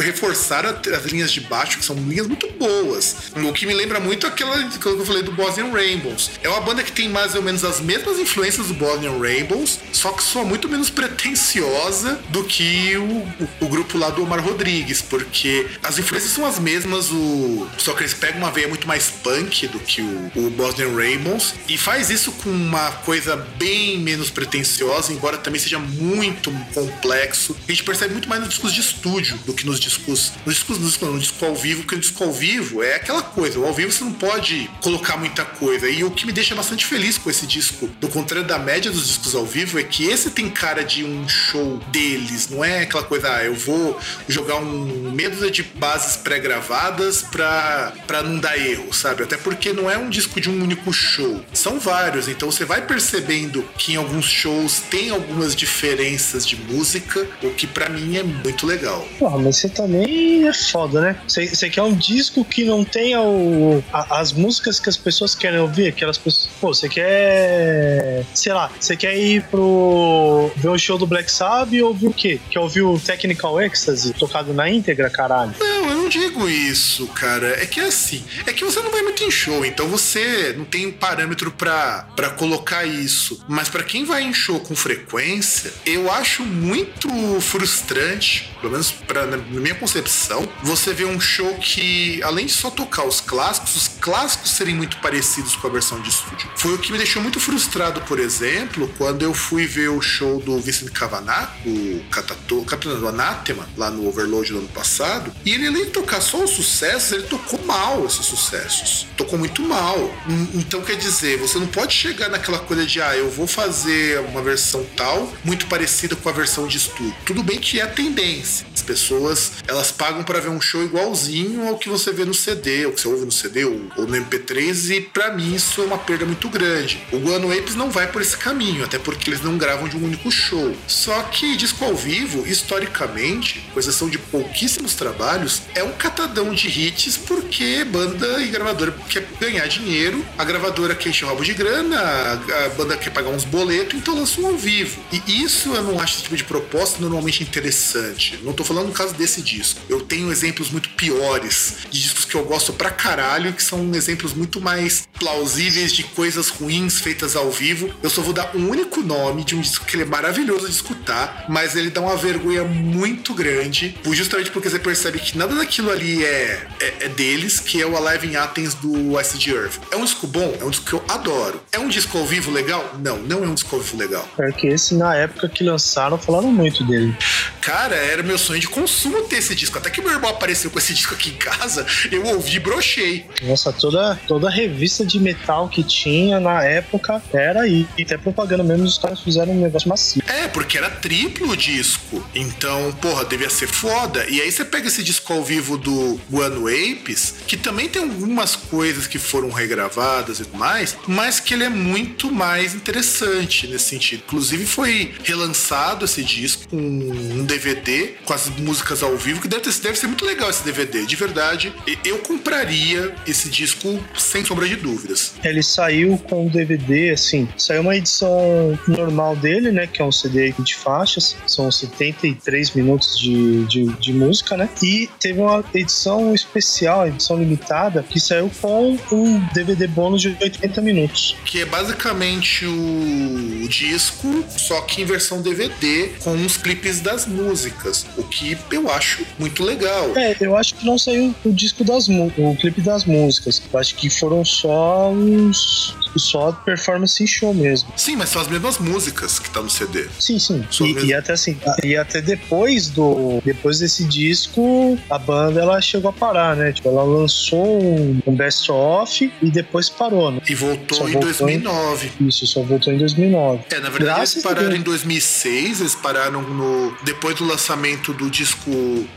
[0.03, 3.15] reforçaram as linhas de baixo, que são linhas muito boas.
[3.35, 6.31] O que me lembra muito aquela que eu falei do Bosnian Rainbows.
[6.41, 10.11] É uma banda que tem mais ou menos as mesmas influências do Bosnian Rainbows, só
[10.13, 13.03] que soa muito menos pretensiosa do que o,
[13.43, 17.93] o, o grupo lá do Omar Rodrigues, porque as influências são as mesmas, o, só
[17.93, 21.77] que eles pegam uma veia muito mais punk do que o, o Bosnian Rainbows e
[21.83, 27.57] faz isso com uma coisa bem menos pretensiosa, embora também seja muito complexo.
[27.67, 30.79] A gente percebe muito mais nos discos de estúdio do que nos discos, nos discos,
[30.79, 33.73] nos discos no ao vivo, porque o disco ao vivo é aquela coisa, o ao
[33.73, 35.89] vivo você não pode colocar muita coisa.
[35.89, 39.05] E o que me deixa bastante feliz com esse disco, do contrário da média dos
[39.05, 43.03] discos ao vivo, é que esse tem cara de um show deles, não é aquela
[43.03, 48.93] coisa, ah, eu vou jogar um medo de bases pré-gravadas pra, pra não dar erro,
[48.93, 49.23] sabe?
[49.23, 52.81] Até porque não é um disco de um único show, são vários, então você vai
[52.85, 58.23] percebendo que em alguns shows tem algumas diferenças de música, o que pra mim é
[58.23, 59.05] muito legal.
[59.19, 61.15] Porra, mas você também é foda, né?
[61.27, 65.35] Você, você quer um disco que não tenha o, a- as músicas que as pessoas
[65.35, 66.49] querem ouvir, aquelas pessoas.
[66.59, 68.23] Pô, você quer.
[68.33, 70.51] Sei lá, você quer ir pro.
[70.55, 72.39] ver o show do Black Sabbath ou ouvir o quê?
[72.49, 75.53] Quer ouvir o Technical Ecstasy tocado na íntegra, caralho?
[75.59, 77.61] Não, eu não digo isso, cara.
[77.61, 78.23] É que é assim.
[78.45, 82.29] É que você não vai muito em show, então você não tem um parâmetro pra
[82.37, 83.43] colocar isso.
[83.47, 87.09] Mas pra quem vai em show com frequência, eu acho muito
[87.41, 92.69] frustrante, pelo menos pra, na minha concepção, você ver um show que, além de só
[92.69, 96.49] tocar os clássicos, os clássicos serem muito parecidos com a versão de estúdio.
[96.55, 100.39] Foi o que me deixou muito frustrado, por exemplo, quando eu fui ver o show
[100.41, 105.51] do Vincent Kavanagh, o Catato, Capitão do Anátema, lá no Overload do ano passado, e
[105.53, 109.07] ele, além de tocar só os sucessos, ele tocou mal esses sucessos.
[109.17, 109.97] Tocou muito mal.
[110.27, 114.21] Hum, Então, quer dizer, você não pode chegar naquela coisa de, ah, eu vou fazer
[114.21, 117.13] uma versão tal, muito parecida com a versão de estúdio.
[117.25, 118.65] Tudo bem que é a tendência.
[118.73, 122.85] As pessoas, elas pagam para ver um show igualzinho ao que você vê no CD,
[122.85, 125.85] ou que você ouve no CD, ou, ou no MP3, e pra mim isso é
[125.85, 127.05] uma perda muito grande.
[127.11, 130.05] O Guano Apes não vai por esse caminho, até porque eles não gravam de um
[130.05, 130.73] único show.
[130.87, 136.67] Só que disco ao vivo, historicamente, com exceção de pouquíssimos trabalhos, é um catadão de
[136.69, 141.99] hits porque banda e gravadora quer ganhar dinheiro, a gravadora quer encher rabo de grana,
[141.99, 145.01] a, banda quer pagar uns boletos, então lança um ao vivo.
[145.11, 148.39] E isso eu não acho esse tipo de proposta normalmente interessante.
[148.43, 149.81] Não tô falando no caso desse disco.
[149.89, 154.33] Eu tenho exemplos muito piores de discos que eu gosto pra caralho, que são exemplos
[154.33, 157.91] muito mais plausíveis de coisas ruins feitas ao vivo.
[158.03, 160.73] Eu só vou dar um único nome de um disco que ele é maravilhoso de
[160.73, 165.89] escutar, mas ele dá uma vergonha muito grande, justamente porque você percebe que nada daquilo
[165.89, 169.79] ali é, é, é deles, que é o Alive in Athens do Acid Earth.
[169.89, 170.55] É um disco bom?
[170.61, 171.22] É um disco que eu adoro.
[171.71, 172.95] É um disco ao vivo legal?
[172.99, 174.27] Não, não é um disco ao vivo legal.
[174.37, 177.15] É que esse, na época que lançaram, falaram muito dele.
[177.61, 179.77] Cara, era meu sonho de consumo ter esse disco.
[179.77, 183.25] Até que meu irmão apareceu com esse disco aqui em casa, eu ouvi e brochei.
[183.41, 187.87] Nossa, toda, toda revista de metal que tinha na época era aí.
[187.97, 190.21] E até propaganda mesmo, os caras fizeram um negócio macio.
[190.27, 192.23] É, porque era triplo o disco.
[192.35, 194.25] Então, porra, devia ser foda.
[194.29, 198.55] E aí você pega esse disco ao vivo do Guano Apes, que também tem algumas
[198.55, 203.85] coisas que foram regravadas e tudo mais, mas que ele é muito mais interessante nesse
[203.85, 204.23] sentido.
[204.25, 209.63] Inclusive foi relançado esse disco com um DVD com as músicas ao vivo, que deve,
[209.63, 211.73] ter, deve ser muito legal esse DVD, de verdade.
[212.03, 215.33] Eu compraria esse disco sem sombra de dúvidas.
[215.43, 219.87] Ele saiu com DVD, assim, saiu uma edição normal dele, né?
[219.87, 224.69] Que é um CD de faixas, são 73 minutos de, de, de música, né?
[224.81, 230.81] E teve uma edição especial, edição limitada, que saiu com um DVD bônus de 80
[230.81, 231.02] minutos.
[231.45, 238.05] Que é basicamente o disco, só que em versão DVD, com uns clipes das músicas.
[238.17, 240.15] O que eu acho muito legal.
[240.17, 243.61] É, eu acho que não saiu o disco das o clipe das músicas.
[243.71, 245.95] Eu acho que foram só os.
[246.19, 247.89] Só performance em show mesmo.
[247.95, 250.07] Sim, mas são as mesmas músicas que tá no CD.
[250.19, 250.63] Sim, sim.
[250.81, 253.41] E, e até assim, e até depois do.
[253.43, 256.71] Depois desse disco, a banda ela chegou a parar, né?
[256.71, 260.41] Tipo, ela lançou um, um best of e depois parou, né?
[260.47, 262.11] E voltou Só em voltou em- 2009.
[262.21, 263.63] Isso, só voltou em 2009.
[263.69, 268.29] É, na verdade Graças eles pararam em 2006, eles pararam no depois do lançamento do
[268.29, 268.69] disco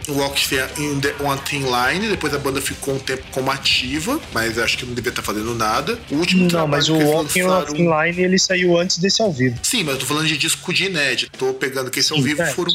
[0.09, 0.47] Walk
[0.79, 4.79] in the One Thing Line, depois a banda ficou um tempo como ativa, mas acho
[4.79, 5.99] que não devia estar fazendo nada.
[6.11, 7.73] O último Não, trabalho mas o Walking lançaram...
[7.73, 9.59] Offline ele saiu antes desse ao vivo.
[9.63, 11.39] Sim, mas eu tô falando de disco de inédito.
[11.39, 12.73] Tô pegando que esse ao vivo É, foram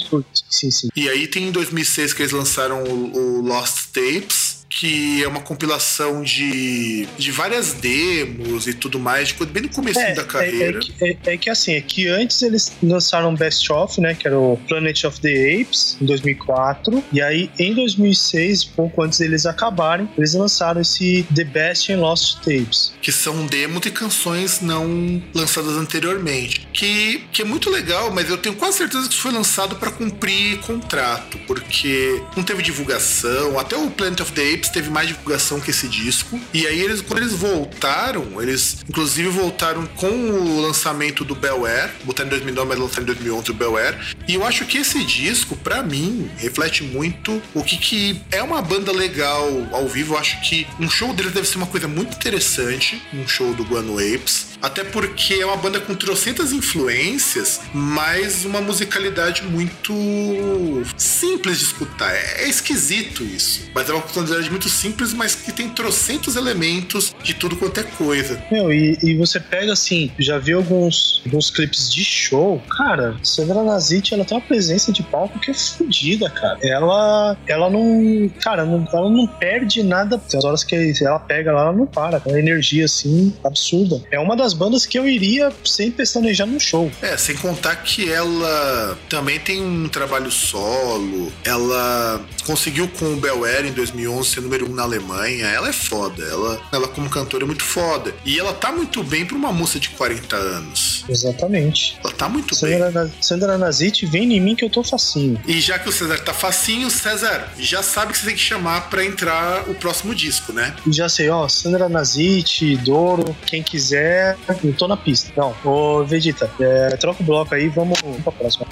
[0.50, 0.90] Sim, sim.
[0.96, 5.42] E aí tem em 2006 que eles lançaram o, o Lost Tapes, que é uma
[5.42, 10.26] compilação de, de várias demos e tudo mais, coisa bem no começo É, da é,
[10.26, 10.80] carreira.
[10.80, 14.16] é que, é- é que assim, é que antes eles lançaram Best Of, né?
[14.16, 17.04] Que era o Planet of the Apes, em 2004.
[17.12, 22.38] E aí, em 2006, pouco antes deles acabarem, eles lançaram esse The Best and Lost
[22.38, 22.94] Tapes.
[23.02, 26.66] que são demos e canções não lançadas anteriormente.
[26.72, 29.92] Que, que é muito legal, mas eu tenho quase certeza que isso foi lançado para
[29.92, 33.60] cumprir contrato, porque não teve divulgação.
[33.60, 36.40] Até o Planet of the Apes teve mais divulgação que esse disco.
[36.54, 41.92] E aí, eles, quando eles voltaram, eles inclusive voltaram com o lançamento do Bel Air,
[42.04, 44.16] botaram em 2009, mas lançaram em 2011 o Bel Air.
[44.28, 48.62] E eu acho que esse disco, para mim, reflete muito o que, que é uma
[48.62, 50.14] banda legal ao vivo.
[50.14, 53.64] Eu acho que um show deles deve ser uma coisa muito interessante, um show do
[53.64, 54.51] Guano Apes.
[54.62, 62.14] Até porque é uma banda com trocentas influências, mas uma musicalidade muito simples de escutar.
[62.14, 63.70] É, é esquisito isso.
[63.74, 67.84] Mas é uma musicalidade muito simples, mas que tem trocentos elementos de tudo quanto é
[67.84, 68.42] coisa.
[68.52, 72.62] Meu, e, e você pega assim, já vi alguns, alguns clipes de show.
[72.78, 76.58] Cara, Sandra Nazit, ela tem uma presença de palco que é fodida, cara.
[76.62, 78.30] Ela, ela não.
[78.42, 80.22] Cara, não- ela não perde nada.
[80.34, 82.20] As horas que ela pega lá, ela não para.
[82.20, 84.02] Tem uma energia assim, absurda.
[84.12, 86.92] É uma das bandas que eu iria sem pestanejar no show.
[87.02, 91.32] É, sem contar que ela também tem um trabalho solo.
[91.44, 95.46] Ela conseguiu com o Bel Air em 2011 ser número um na Alemanha.
[95.48, 96.24] Ela é foda.
[96.24, 98.14] Ela, ela como cantora é muito foda.
[98.26, 101.04] E ela tá muito bem pra uma moça de 40 anos.
[101.08, 101.98] Exatamente.
[102.04, 102.78] Ela tá muito bem.
[102.80, 105.40] Sandra, Na- Sandra Nazit, vem em mim que eu tô facinho.
[105.48, 108.90] E já que o César tá facinho, César, já sabe que você tem que chamar
[108.90, 110.74] pra entrar o próximo disco, né?
[110.88, 115.32] Já sei, ó, Sandra Nazit, Doro, quem quiser, eu tô na pista.
[115.36, 118.66] Não, ô Vegeta, é, troca o bloco aí, vamos pra próxima.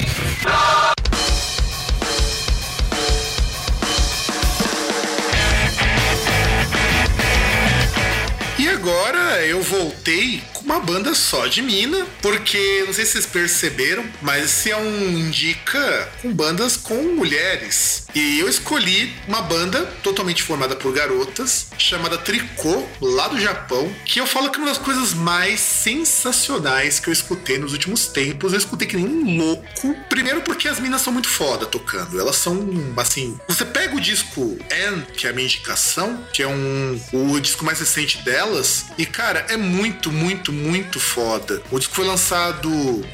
[9.39, 14.03] Agora eu voltei com uma banda só de mina, porque não sei se vocês perceberam,
[14.21, 18.05] mas esse é um indica com bandas com mulheres.
[18.13, 24.19] E eu escolhi uma banda totalmente formada por garotas, chamada Tricô, lá do Japão, que
[24.19, 28.51] eu falo que é uma das coisas mais sensacionais que eu escutei nos últimos tempos.
[28.51, 29.95] Eu escutei que nem um louco.
[30.09, 32.19] Primeiro porque as minas são muito foda tocando.
[32.19, 33.39] Elas são, assim...
[33.47, 37.63] Você pega o disco Anne, que é a minha indicação, que é um o disco
[37.63, 41.61] mais recente delas, e, cara, é muito, muito, muito foda.
[41.71, 42.69] O disco foi lançado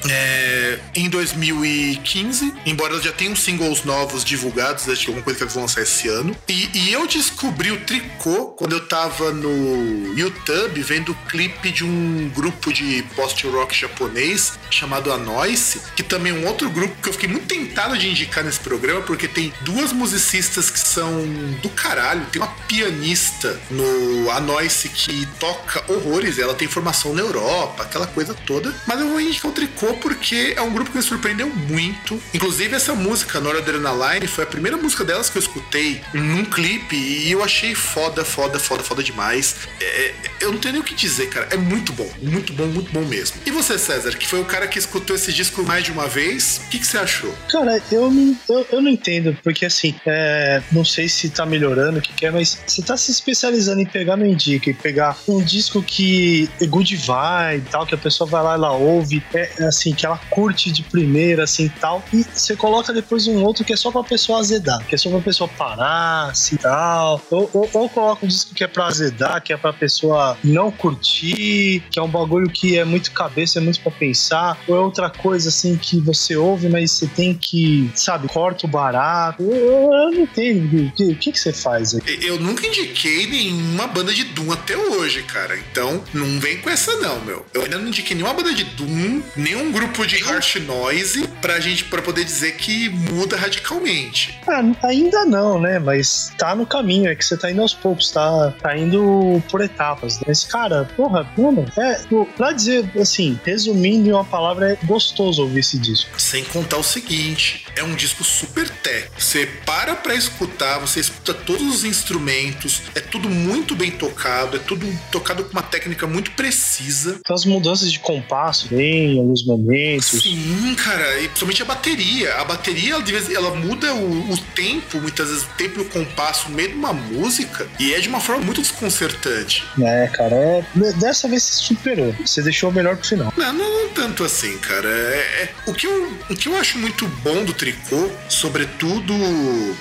[0.09, 5.53] é, em 2015, embora já tenham singles novos divulgados, acho que alguma coisa que eles
[5.53, 6.35] vão lançar esse ano.
[6.47, 11.83] E, e eu descobri o tricô quando eu tava no YouTube vendo o clipe de
[11.83, 17.13] um grupo de post-rock japonês chamado Anoice, que também é um outro grupo que eu
[17.13, 21.25] fiquei muito tentado de indicar nesse programa, porque tem duas musicistas que são
[21.61, 22.25] do caralho.
[22.31, 28.33] Tem uma pianista no Anoice que toca horrores, ela tem formação na Europa, aquela coisa
[28.45, 28.73] toda.
[28.87, 32.21] Mas eu vou indicar o Tricô porque é um grupo que me surpreendeu muito.
[32.33, 37.31] Inclusive, essa música, Noradrenaline, foi a primeira música delas que eu escutei num clipe e
[37.31, 39.55] eu achei foda, foda, foda, foda demais.
[39.81, 41.47] É, eu não tenho nem o que dizer, cara.
[41.51, 43.37] É muito bom, muito bom, muito bom mesmo.
[43.45, 46.61] E você, César, que foi o cara que escutou esse disco mais de uma vez,
[46.65, 47.33] o que, que você achou?
[47.49, 48.05] Cara, eu
[48.49, 52.25] eu, eu não entendo, porque assim, é, não sei se tá melhorando, o que, que
[52.25, 55.94] é, mas você tá se especializando em pegar no Indica e pegar um disco que
[55.95, 59.93] que é good vibe tal, que a pessoa vai lá, ela ouve, é é assim,
[59.93, 62.03] que ela curte de primeira, assim tal.
[62.11, 65.09] E você coloca depois um outro que é só pra pessoa azedar, que é só
[65.09, 67.21] pra pessoa parar, assim tal.
[67.31, 70.71] Ou, ou, ou coloca um disco que é pra azedar, que é pra pessoa não
[70.71, 74.59] curtir, que é um bagulho que é muito cabeça, é muito pra pensar.
[74.67, 78.69] Ou é outra coisa, assim, que você ouve, mas você tem que, sabe, corta o
[78.69, 79.41] barato.
[79.43, 80.87] Eu, eu, eu não entendo.
[80.87, 82.01] O que, que, que você faz aí?
[82.21, 85.57] Eu nunca indiquei nenhuma banda de Doom até hoje, cara.
[85.57, 87.45] Então, não vem com essa não, meu.
[87.53, 91.85] Eu ainda não indiquei nenhuma banda de Doom, nenhum grupo de harsh noise pra gente
[91.85, 94.39] pra poder dizer que muda radicalmente.
[94.47, 95.79] Ah, ainda não, né?
[95.79, 99.61] Mas tá no caminho, é que você tá indo aos poucos, tá, tá indo por
[99.61, 100.19] etapas.
[100.25, 102.01] Mas, cara, porra, mano, é,
[102.35, 106.19] pra dizer assim, resumindo em uma palavra, é gostoso ouvir esse disco.
[106.19, 109.09] Sem contar o seguinte, é um disco super tech.
[109.17, 114.59] Você para pra escutar, você escuta todos os instrumentos, é tudo muito bem tocado, é
[114.59, 117.17] tudo tocado com uma técnica muito precisa.
[117.19, 120.21] Então, as mudanças de compasso bem em alguns momentos.
[120.23, 122.35] Sim, cara, e principalmente a bateria.
[122.35, 123.03] A bateria, ela,
[123.33, 126.75] ela muda o, o tempo, muitas vezes o tempo e o compasso no meio de
[126.75, 129.63] uma música, e é de uma forma muito desconcertante.
[129.81, 130.63] É, cara, é,
[130.97, 132.15] dessa vez você superou.
[132.25, 133.33] Você deixou melhor pro final.
[133.35, 134.87] Não, não, não tanto assim, cara.
[134.87, 139.13] É, é- o, que eu, o que eu acho muito bom do tricô, sobretudo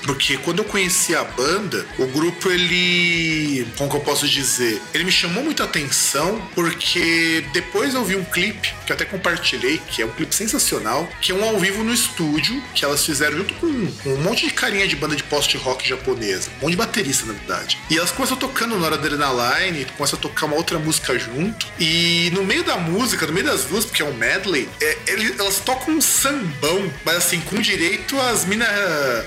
[0.04, 3.66] porque quando eu conheci a banda, o grupo ele.
[3.76, 4.80] Como que eu posso dizer?
[4.92, 5.83] Ele me chamou muita atenção
[6.54, 11.08] porque depois eu vi um clipe que eu até compartilhei, que é um clipe sensacional,
[11.20, 14.46] que é um ao vivo no estúdio, que elas fizeram junto com, com um monte
[14.46, 17.78] de carinha de banda de post-rock japonesa, um monte de baterista, na verdade.
[17.90, 22.44] E elas começam tocando da Adrenaline, começam a tocar uma outra música junto, e no
[22.44, 24.98] meio da música, no meio das duas, porque é um medley, é,
[25.38, 28.68] elas tocam um sambão, mas assim, com direito às minas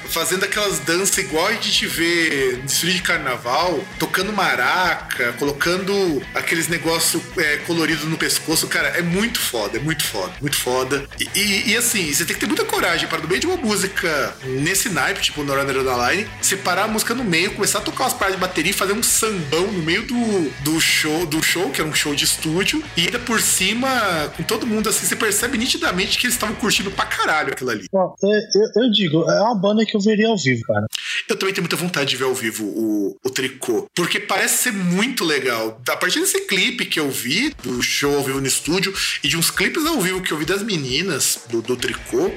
[0.09, 6.67] fazendo aquelas danças igual a gente vê no desfile de carnaval, tocando maraca, colocando aqueles
[6.69, 11.05] negócios é, coloridos no pescoço, cara, é muito foda, é muito foda, muito foda.
[11.19, 13.57] E, e- e, assim, você tem que ter muita coragem para no meio de uma
[13.57, 17.81] música nesse naipe, tipo no Runner da Line, separar a música no meio, começar a
[17.81, 21.43] tocar umas paradas de bateria e fazer um sambão no meio do, do show, do
[21.43, 23.89] show, que era um show de estúdio, e ainda por cima,
[24.37, 27.85] com todo mundo assim, você percebe nitidamente que eles estavam curtindo pra caralho aquilo ali.
[27.93, 30.85] Ó, é, eu, eu digo, é uma banda que eu veria ao vivo, cara.
[31.27, 34.71] Eu também tenho muita vontade de ver ao vivo o, o tricô, porque parece ser
[34.73, 35.81] muito legal.
[35.89, 39.37] A partir desse clipe que eu vi, do show ao vivo no estúdio, e de
[39.37, 42.31] uns clipes ao vivo que eu vi das meninas do, do tricô,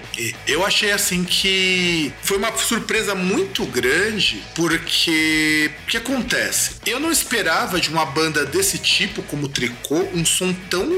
[0.46, 6.72] eu achei assim que foi uma surpresa muito grande, porque o que acontece?
[6.86, 10.88] Eu não esperava de uma banda desse tipo, como o tricô, um som tão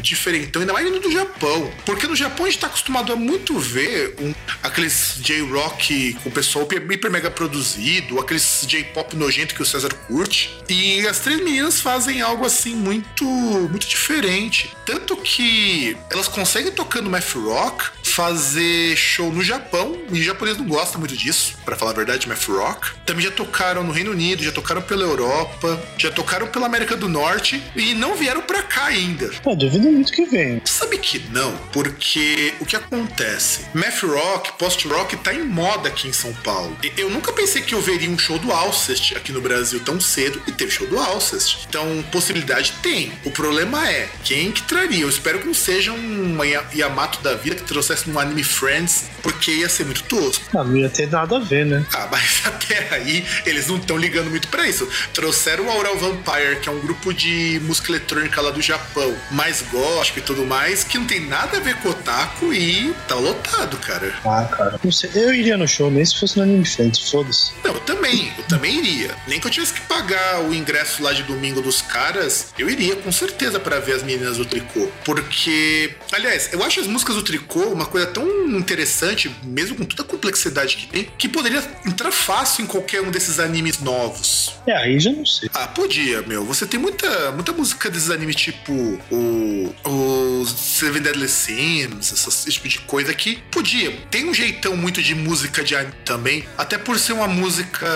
[0.00, 1.70] diferentão, ainda mais do Japão.
[1.84, 6.32] Porque no Japão a gente tá acostumado a muito ver um, aqueles J-Rock com o
[6.32, 10.56] pessoal hiper mega produzido, aqueles J-Pop nojento que o César curte.
[10.68, 14.74] E as três meninas fazem algo assim muito, muito diferente.
[14.84, 20.66] Tanto que elas conseguem tocando math rock fazer show no Japão, e o japonês não
[20.66, 22.88] gosta muito disso, pra falar a verdade, math rock.
[23.04, 27.08] Também já tocaram no Reino Unido, já tocaram pela Europa, já tocaram pela América do
[27.08, 29.28] Norte e não vieram pra cá ainda.
[29.42, 30.62] Pô, duvido muito que venha.
[30.64, 33.66] Sabe que não, porque o que acontece?
[33.74, 36.76] Math rock, post rock tá em moda aqui em São Paulo.
[36.96, 40.40] Eu nunca pensei que eu veria um show do Alcest aqui no Brasil tão cedo
[40.46, 41.66] e teve show do Alcest.
[41.68, 43.12] Então, possibilidade tem.
[43.24, 45.02] O problema é quem que traria.
[45.02, 49.04] Eu espero que não seja um Ya- Yamato da vida que trouxesse um anime Friends,
[49.22, 50.44] porque ia ser muito tosco.
[50.56, 51.84] Ah, não ia ter nada a ver, né?
[51.94, 54.88] Ah, mas até aí eles não estão ligando muito pra isso.
[55.12, 59.62] Trouxeram o Aural Vampire, que é um grupo de música eletrônica lá do Japão, mais
[59.70, 63.76] gótico e tudo mais, que não tem nada a ver com otaku e tá lotado,
[63.78, 64.12] cara.
[64.24, 64.80] Ah, cara.
[64.82, 67.52] Não sei, eu iria no show, nem se fosse no Anime Friends, foda-se.
[67.64, 69.14] Não, eu também, eu também iria.
[69.28, 72.15] Nem que eu tivesse que pagar o ingresso lá de domingo dos caras,
[72.58, 74.88] eu iria com certeza pra ver as meninas do tricô.
[75.04, 80.02] Porque, aliás, eu acho as músicas do tricô uma coisa tão interessante, mesmo com toda
[80.02, 84.52] a complexidade que tem, que poderia entrar fácil em qualquer um desses animes novos.
[84.66, 85.48] É, aí já não sei.
[85.54, 86.44] Ah, podia, meu.
[86.44, 88.72] Você tem muita, muita música desses animes tipo
[89.10, 93.92] o, o Seven Deadly Sins, esse tipo de coisa que podia.
[94.10, 97.86] Tem um jeitão muito de música de anime também, até por ser uma música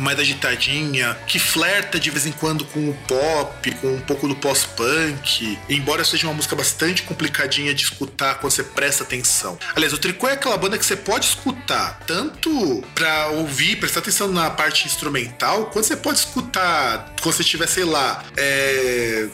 [0.00, 4.36] mais agitadinha, que flerta de vez em quando com o pop, com um pouco do
[4.36, 9.58] pós-punk, embora seja uma música bastante complicadinha de escutar quando você presta atenção.
[9.74, 14.28] Aliás, o Tricô é aquela banda que você pode escutar tanto pra ouvir, prestar atenção
[14.28, 19.28] na parte instrumental, quanto você pode escutar quando você estiver, sei lá, é,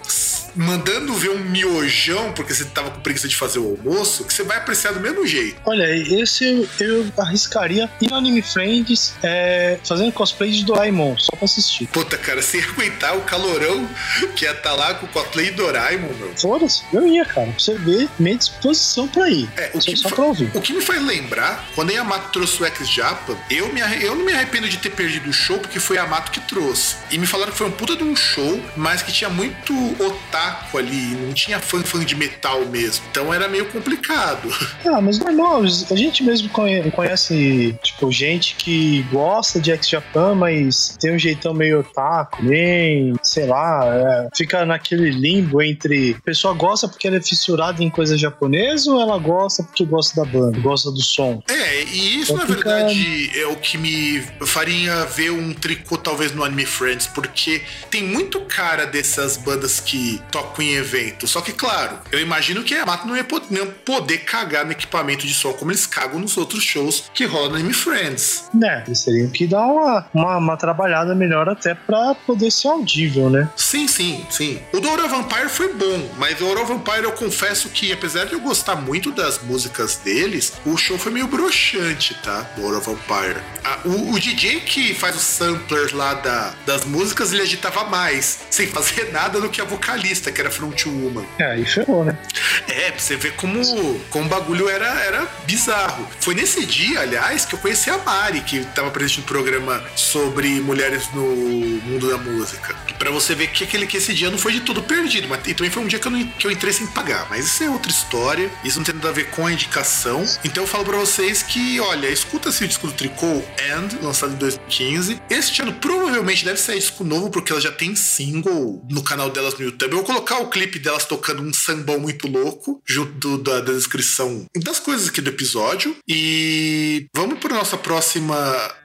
[0.55, 4.43] mandando ver um miojão porque você tava com preguiça de fazer o almoço, que você
[4.43, 5.61] vai apreciar do mesmo jeito.
[5.65, 11.35] Olha, esse eu, eu arriscaria ir no Anime Friends é, fazendo cosplay de Doraemon, só
[11.37, 11.87] pra assistir.
[11.89, 13.89] Puta, cara, sem aguentar o calorão
[14.37, 16.33] que ia estar lá com o cosplay Doraemon, meu.
[16.37, 17.49] Foda-se, eu ia, cara.
[17.49, 19.49] Pra você ver, minha disposição pra ir.
[19.57, 20.51] É, o que, só pra ouvir.
[20.55, 24.25] o que me faz lembrar, quando a Yamato trouxe o X-Japa, eu, me eu não
[24.25, 26.97] me arrependo de ter perdido o show, porque foi a Yamato que trouxe.
[27.11, 30.79] E me falaram que foi um puta de um show, mas que tinha muito otaku
[30.79, 33.05] ali, não tinha fã-fã de metal mesmo.
[33.11, 34.49] Então era meio complicado.
[34.87, 40.97] Ah, mas normal, a gente mesmo conhe- conhece, tipo, gente que gosta de X-Japan, mas
[41.01, 46.55] tem um jeitão meio otaku, nem, sei lá, é, fica naquele limbo entre a pessoa
[46.55, 50.59] gosta porque ela é fissurada em coisa japonesa ou ela gosta porque gosta da banda,
[50.61, 51.43] gosta do som.
[51.49, 55.97] É, e isso Então na fica- verdade é o que me faria ver um tricô
[55.97, 61.27] talvez no Anime Friends, porque tem muito cara dessas bandas que tocam em evento.
[61.27, 64.65] Só que, claro, eu imagino que a Yamato não ia po- não ia poder cagar
[64.65, 68.49] no equipamento de som como eles cagam nos outros shows que rolam no Anime Friends.
[68.55, 73.31] Né, eles teriam que dar uma, uma, uma trabalhada melhor até pra poder ser audível,
[73.31, 73.49] né?
[73.57, 74.61] Sim, sim, sim.
[74.73, 78.41] O do Vampire foi bom, mas o Aura Vampire eu confesso que, apesar de eu
[78.41, 82.41] gostar muito das músicas deles, o show foi meio broxante, tá?
[82.57, 83.41] Do Vampire.
[83.65, 88.41] Ah, o, o DJ que faz os samplers lá da, das músicas, ele agitava mais,
[88.51, 91.25] sem fazer nada do que a vocalista, que era Frontwoman.
[91.39, 92.19] É, aí ferrou, né?
[92.67, 96.09] É, pra você ver como, como o bagulho era, era bizarro.
[96.21, 100.61] Foi nesse dia, aliás, que eu conheci a Mari, que tava presente no programa sobre
[100.61, 102.75] mulheres no mundo da música.
[102.99, 105.71] Pra você ver que, aquele, que esse dia não foi de tudo perdido, mas também
[105.71, 107.27] foi um dia que eu, não, que eu entrei sem pagar.
[107.29, 110.25] Mas isso é outra história, isso não tem nada a ver com a indicação.
[110.45, 114.37] Então eu falo pra vocês que, olha, escuta esse disco do Tricô, End, lançado em
[114.37, 115.21] 2015.
[115.31, 119.55] Este ano provavelmente deve sair disco novo, porque ela já tem single no canal delas
[119.59, 119.93] no YouTube.
[119.93, 124.47] Eu vou colocar o clipe delas tocando um sambão muito louco, junto da, da descrição
[124.57, 125.97] das coisas aqui do episódio.
[126.07, 128.35] E vamos para nossa próxima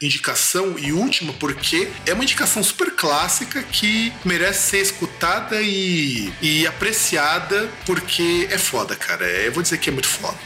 [0.01, 6.67] indicação e última, porque é uma indicação super clássica que merece ser escutada e, e
[6.67, 9.25] apreciada, porque é foda, cara.
[9.25, 10.37] É, Eu vou dizer que é muito foda.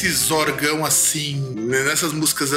[0.00, 2.52] Esses órgão assim, né, nessas músicas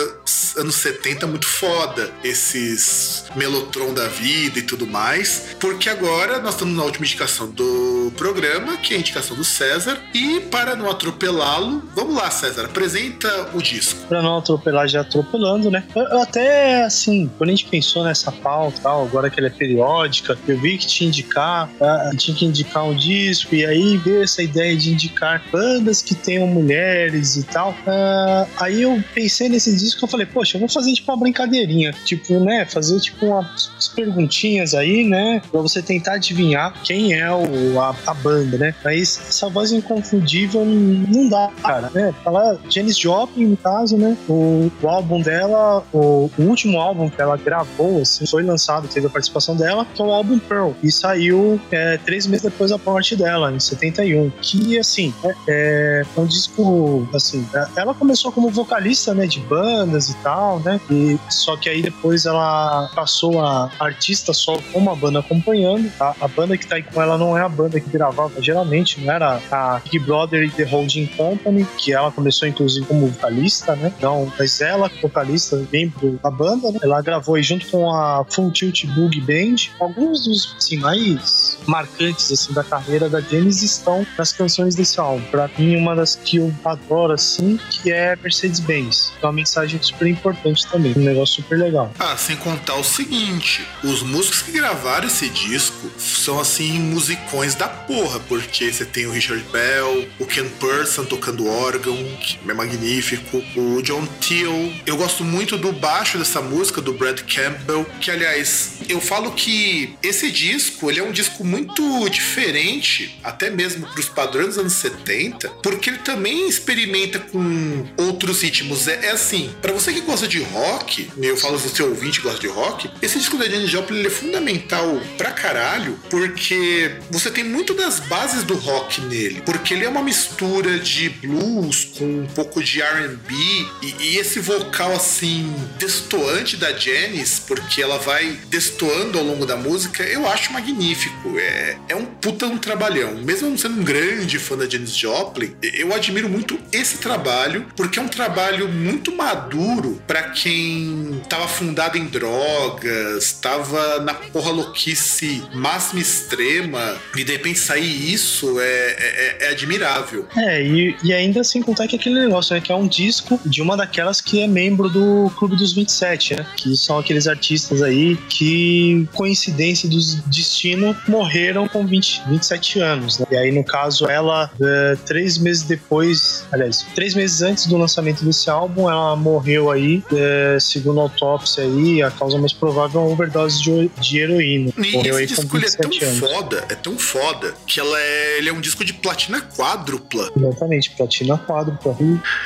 [0.57, 6.75] anos 70 muito foda, esses melotron da vida e tudo mais, porque agora nós estamos
[6.75, 11.83] na última indicação do programa, que é a indicação do César, e para não atropelá-lo,
[11.95, 13.99] vamos lá, César, apresenta o disco.
[14.07, 15.83] Pra não atropelar já atropelando, né?
[15.95, 19.51] Eu, eu até, assim, quando a gente pensou nessa pauta, tal, agora que ela é
[19.51, 24.23] periódica, eu vi que tinha indicar, ah, tinha que indicar um disco, e aí veio
[24.23, 27.75] essa ideia de indicar bandas que tenham mulheres e tal.
[27.85, 31.93] Ah, aí eu pensei nesse disco eu falei, poxa, eu vou fazer tipo uma brincadeirinha,
[32.03, 32.65] tipo, né?
[32.65, 35.41] Fazer tipo umas perguntinhas aí, né?
[35.51, 38.75] Pra você tentar adivinhar quem é o, a, a banda, né?
[38.83, 42.13] Mas essa voz inconfundível não dá, cara, né?
[42.23, 44.17] Falar Janis Joplin, no caso, né?
[44.27, 49.07] O, o álbum dela, o, o último álbum que ela gravou, assim, foi lançado, teve
[49.07, 50.71] a participação dela, que é o álbum Pearl.
[50.81, 54.31] E saiu é, três meses depois da morte dela, em 71.
[54.41, 55.13] Que, assim,
[55.47, 60.59] é, é um disco, assim, é- ela começou como vocalista, né, de bandas e tal,
[60.59, 60.79] né?
[60.89, 65.91] E só que aí depois ela passou a artista só com uma banda acompanhando.
[65.99, 68.99] A, a banda que tá aí com ela não é a banda que gravava geralmente,
[68.99, 73.75] não era a Big Brother e The Holding Company, que ela começou inclusive como vocalista,
[73.75, 73.93] né?
[73.97, 76.79] Então, mas ela, vocalista, membro da banda, né?
[76.81, 79.55] Ela gravou aí junto com a Full Tilt Boogie Band.
[79.79, 85.23] Alguns dos assim, mais marcantes assim da carreira da Janis estão nas canções desse álbum.
[85.31, 89.13] Pra mim, uma das que eu adoro assim, que é Mercedes-Benz.
[89.21, 91.91] É uma mensagem super importante também, um negócio super legal.
[91.99, 97.67] Ah, sem contar o seguinte: os músicos que gravaram esse disco são assim musicões da
[97.87, 103.43] porra, porque você tem o Richard Bell, o Ken Person tocando órgão, que é magnífico,
[103.55, 104.73] o John Teal.
[104.85, 109.95] Eu gosto muito do baixo dessa música, do Brad Campbell, que aliás, eu falo que
[110.01, 114.73] esse disco, ele é um disco muito diferente, até mesmo para os padrões dos anos
[114.73, 118.87] 70, porque ele também experimenta com outros ritmos.
[118.87, 122.39] É, é assim, para você que gosta de rock, eu falo se você ouvinte gosta
[122.39, 127.72] de rock, esse disco da Janis Joplin é fundamental pra caralho, porque você tem muito
[127.73, 132.63] das bases do rock nele, porque ele é uma mistura de blues com um pouco
[132.63, 133.33] de R&B
[133.81, 139.55] e, e esse vocal assim destoante da Janis, porque ela vai destoando ao longo da
[139.55, 141.37] música, eu acho magnífico.
[141.37, 143.15] É, é um puta um trabalhão.
[143.15, 147.99] Mesmo não sendo um grande fã da Janis Joplin, eu admiro muito esse trabalho, porque
[147.99, 155.43] é um trabalho muito maduro pra quem tava fundado em drogas, tava na porra louquice
[155.53, 160.27] máxima extrema, e de repente sair isso é, é, é admirável.
[160.35, 162.61] É, e, e ainda sem contar que aquele negócio, né?
[162.61, 166.45] Que é um disco de uma daquelas que é membro do Clube dos 27, né?
[166.55, 169.97] Que são aqueles artistas aí que, coincidência do
[170.27, 173.25] destino, morreram com 20, 27 anos, né?
[173.31, 178.23] E aí, no caso, ela, eh, três meses depois, aliás, três meses antes do lançamento
[178.23, 183.03] desse álbum, ela morreu aí, eh, segundo a autópsia aí, a causa mais provável é
[183.03, 184.71] uma overdose de, de heroína.
[184.77, 186.19] E Morreu aí esse com disco é tão 27 anos.
[186.19, 190.31] foda, é tão foda, que ela é, ele é um disco de platina quádrupla.
[190.35, 191.97] Exatamente, platina quádrupla.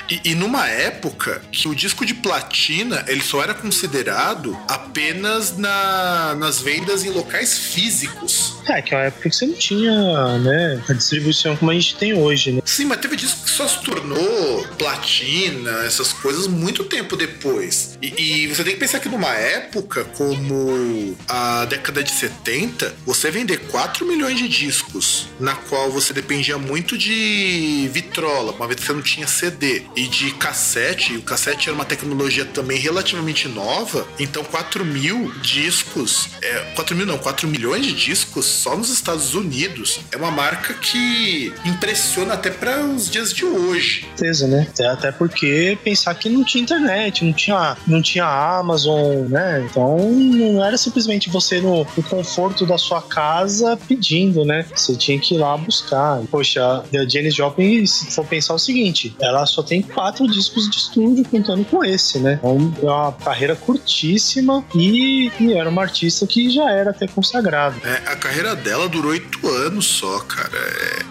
[0.09, 6.35] E, e numa época que o disco de platina ele só era considerado apenas na,
[6.35, 8.56] nas vendas em locais físicos.
[8.69, 11.95] É, que é uma época que você não tinha, né, a distribuição como a gente
[11.95, 12.61] tem hoje, né?
[12.65, 17.97] Sim, mas teve disco que só se tornou platina, essas coisas, muito tempo depois.
[18.01, 23.31] E, e você tem que pensar que numa época como a década de 70, você
[23.31, 28.85] vender 4 milhões de discos, na qual você dependia muito de vitrola, uma vez que
[28.85, 33.47] você não tinha CD, e de cassete, e o cassete era uma tecnologia também relativamente
[33.47, 38.89] nova, então 4 mil discos, é, 4 mil não, 4 milhões de discos só nos
[38.89, 44.01] Estados Unidos, é uma marca que impressiona até para os dias de hoje.
[44.15, 44.67] certeza, né?
[44.69, 49.65] Até- Até porque pensar que não tinha internet, não tinha, não tinha Amazon, né?
[49.69, 54.65] Então não era simplesmente você no, no conforto da sua casa pedindo, né?
[54.75, 56.19] Você tinha que ir lá buscar.
[56.31, 60.77] Poxa, a Janis Joplin, se for pensar o seguinte, ela só tem quatro discos de
[60.77, 62.39] estúdio contando com esse, né?
[62.39, 67.75] Então é uma carreira curtíssima e, e era uma artista que já era até consagrada.
[67.83, 70.51] É, a carreira dela durou oito anos só, cara.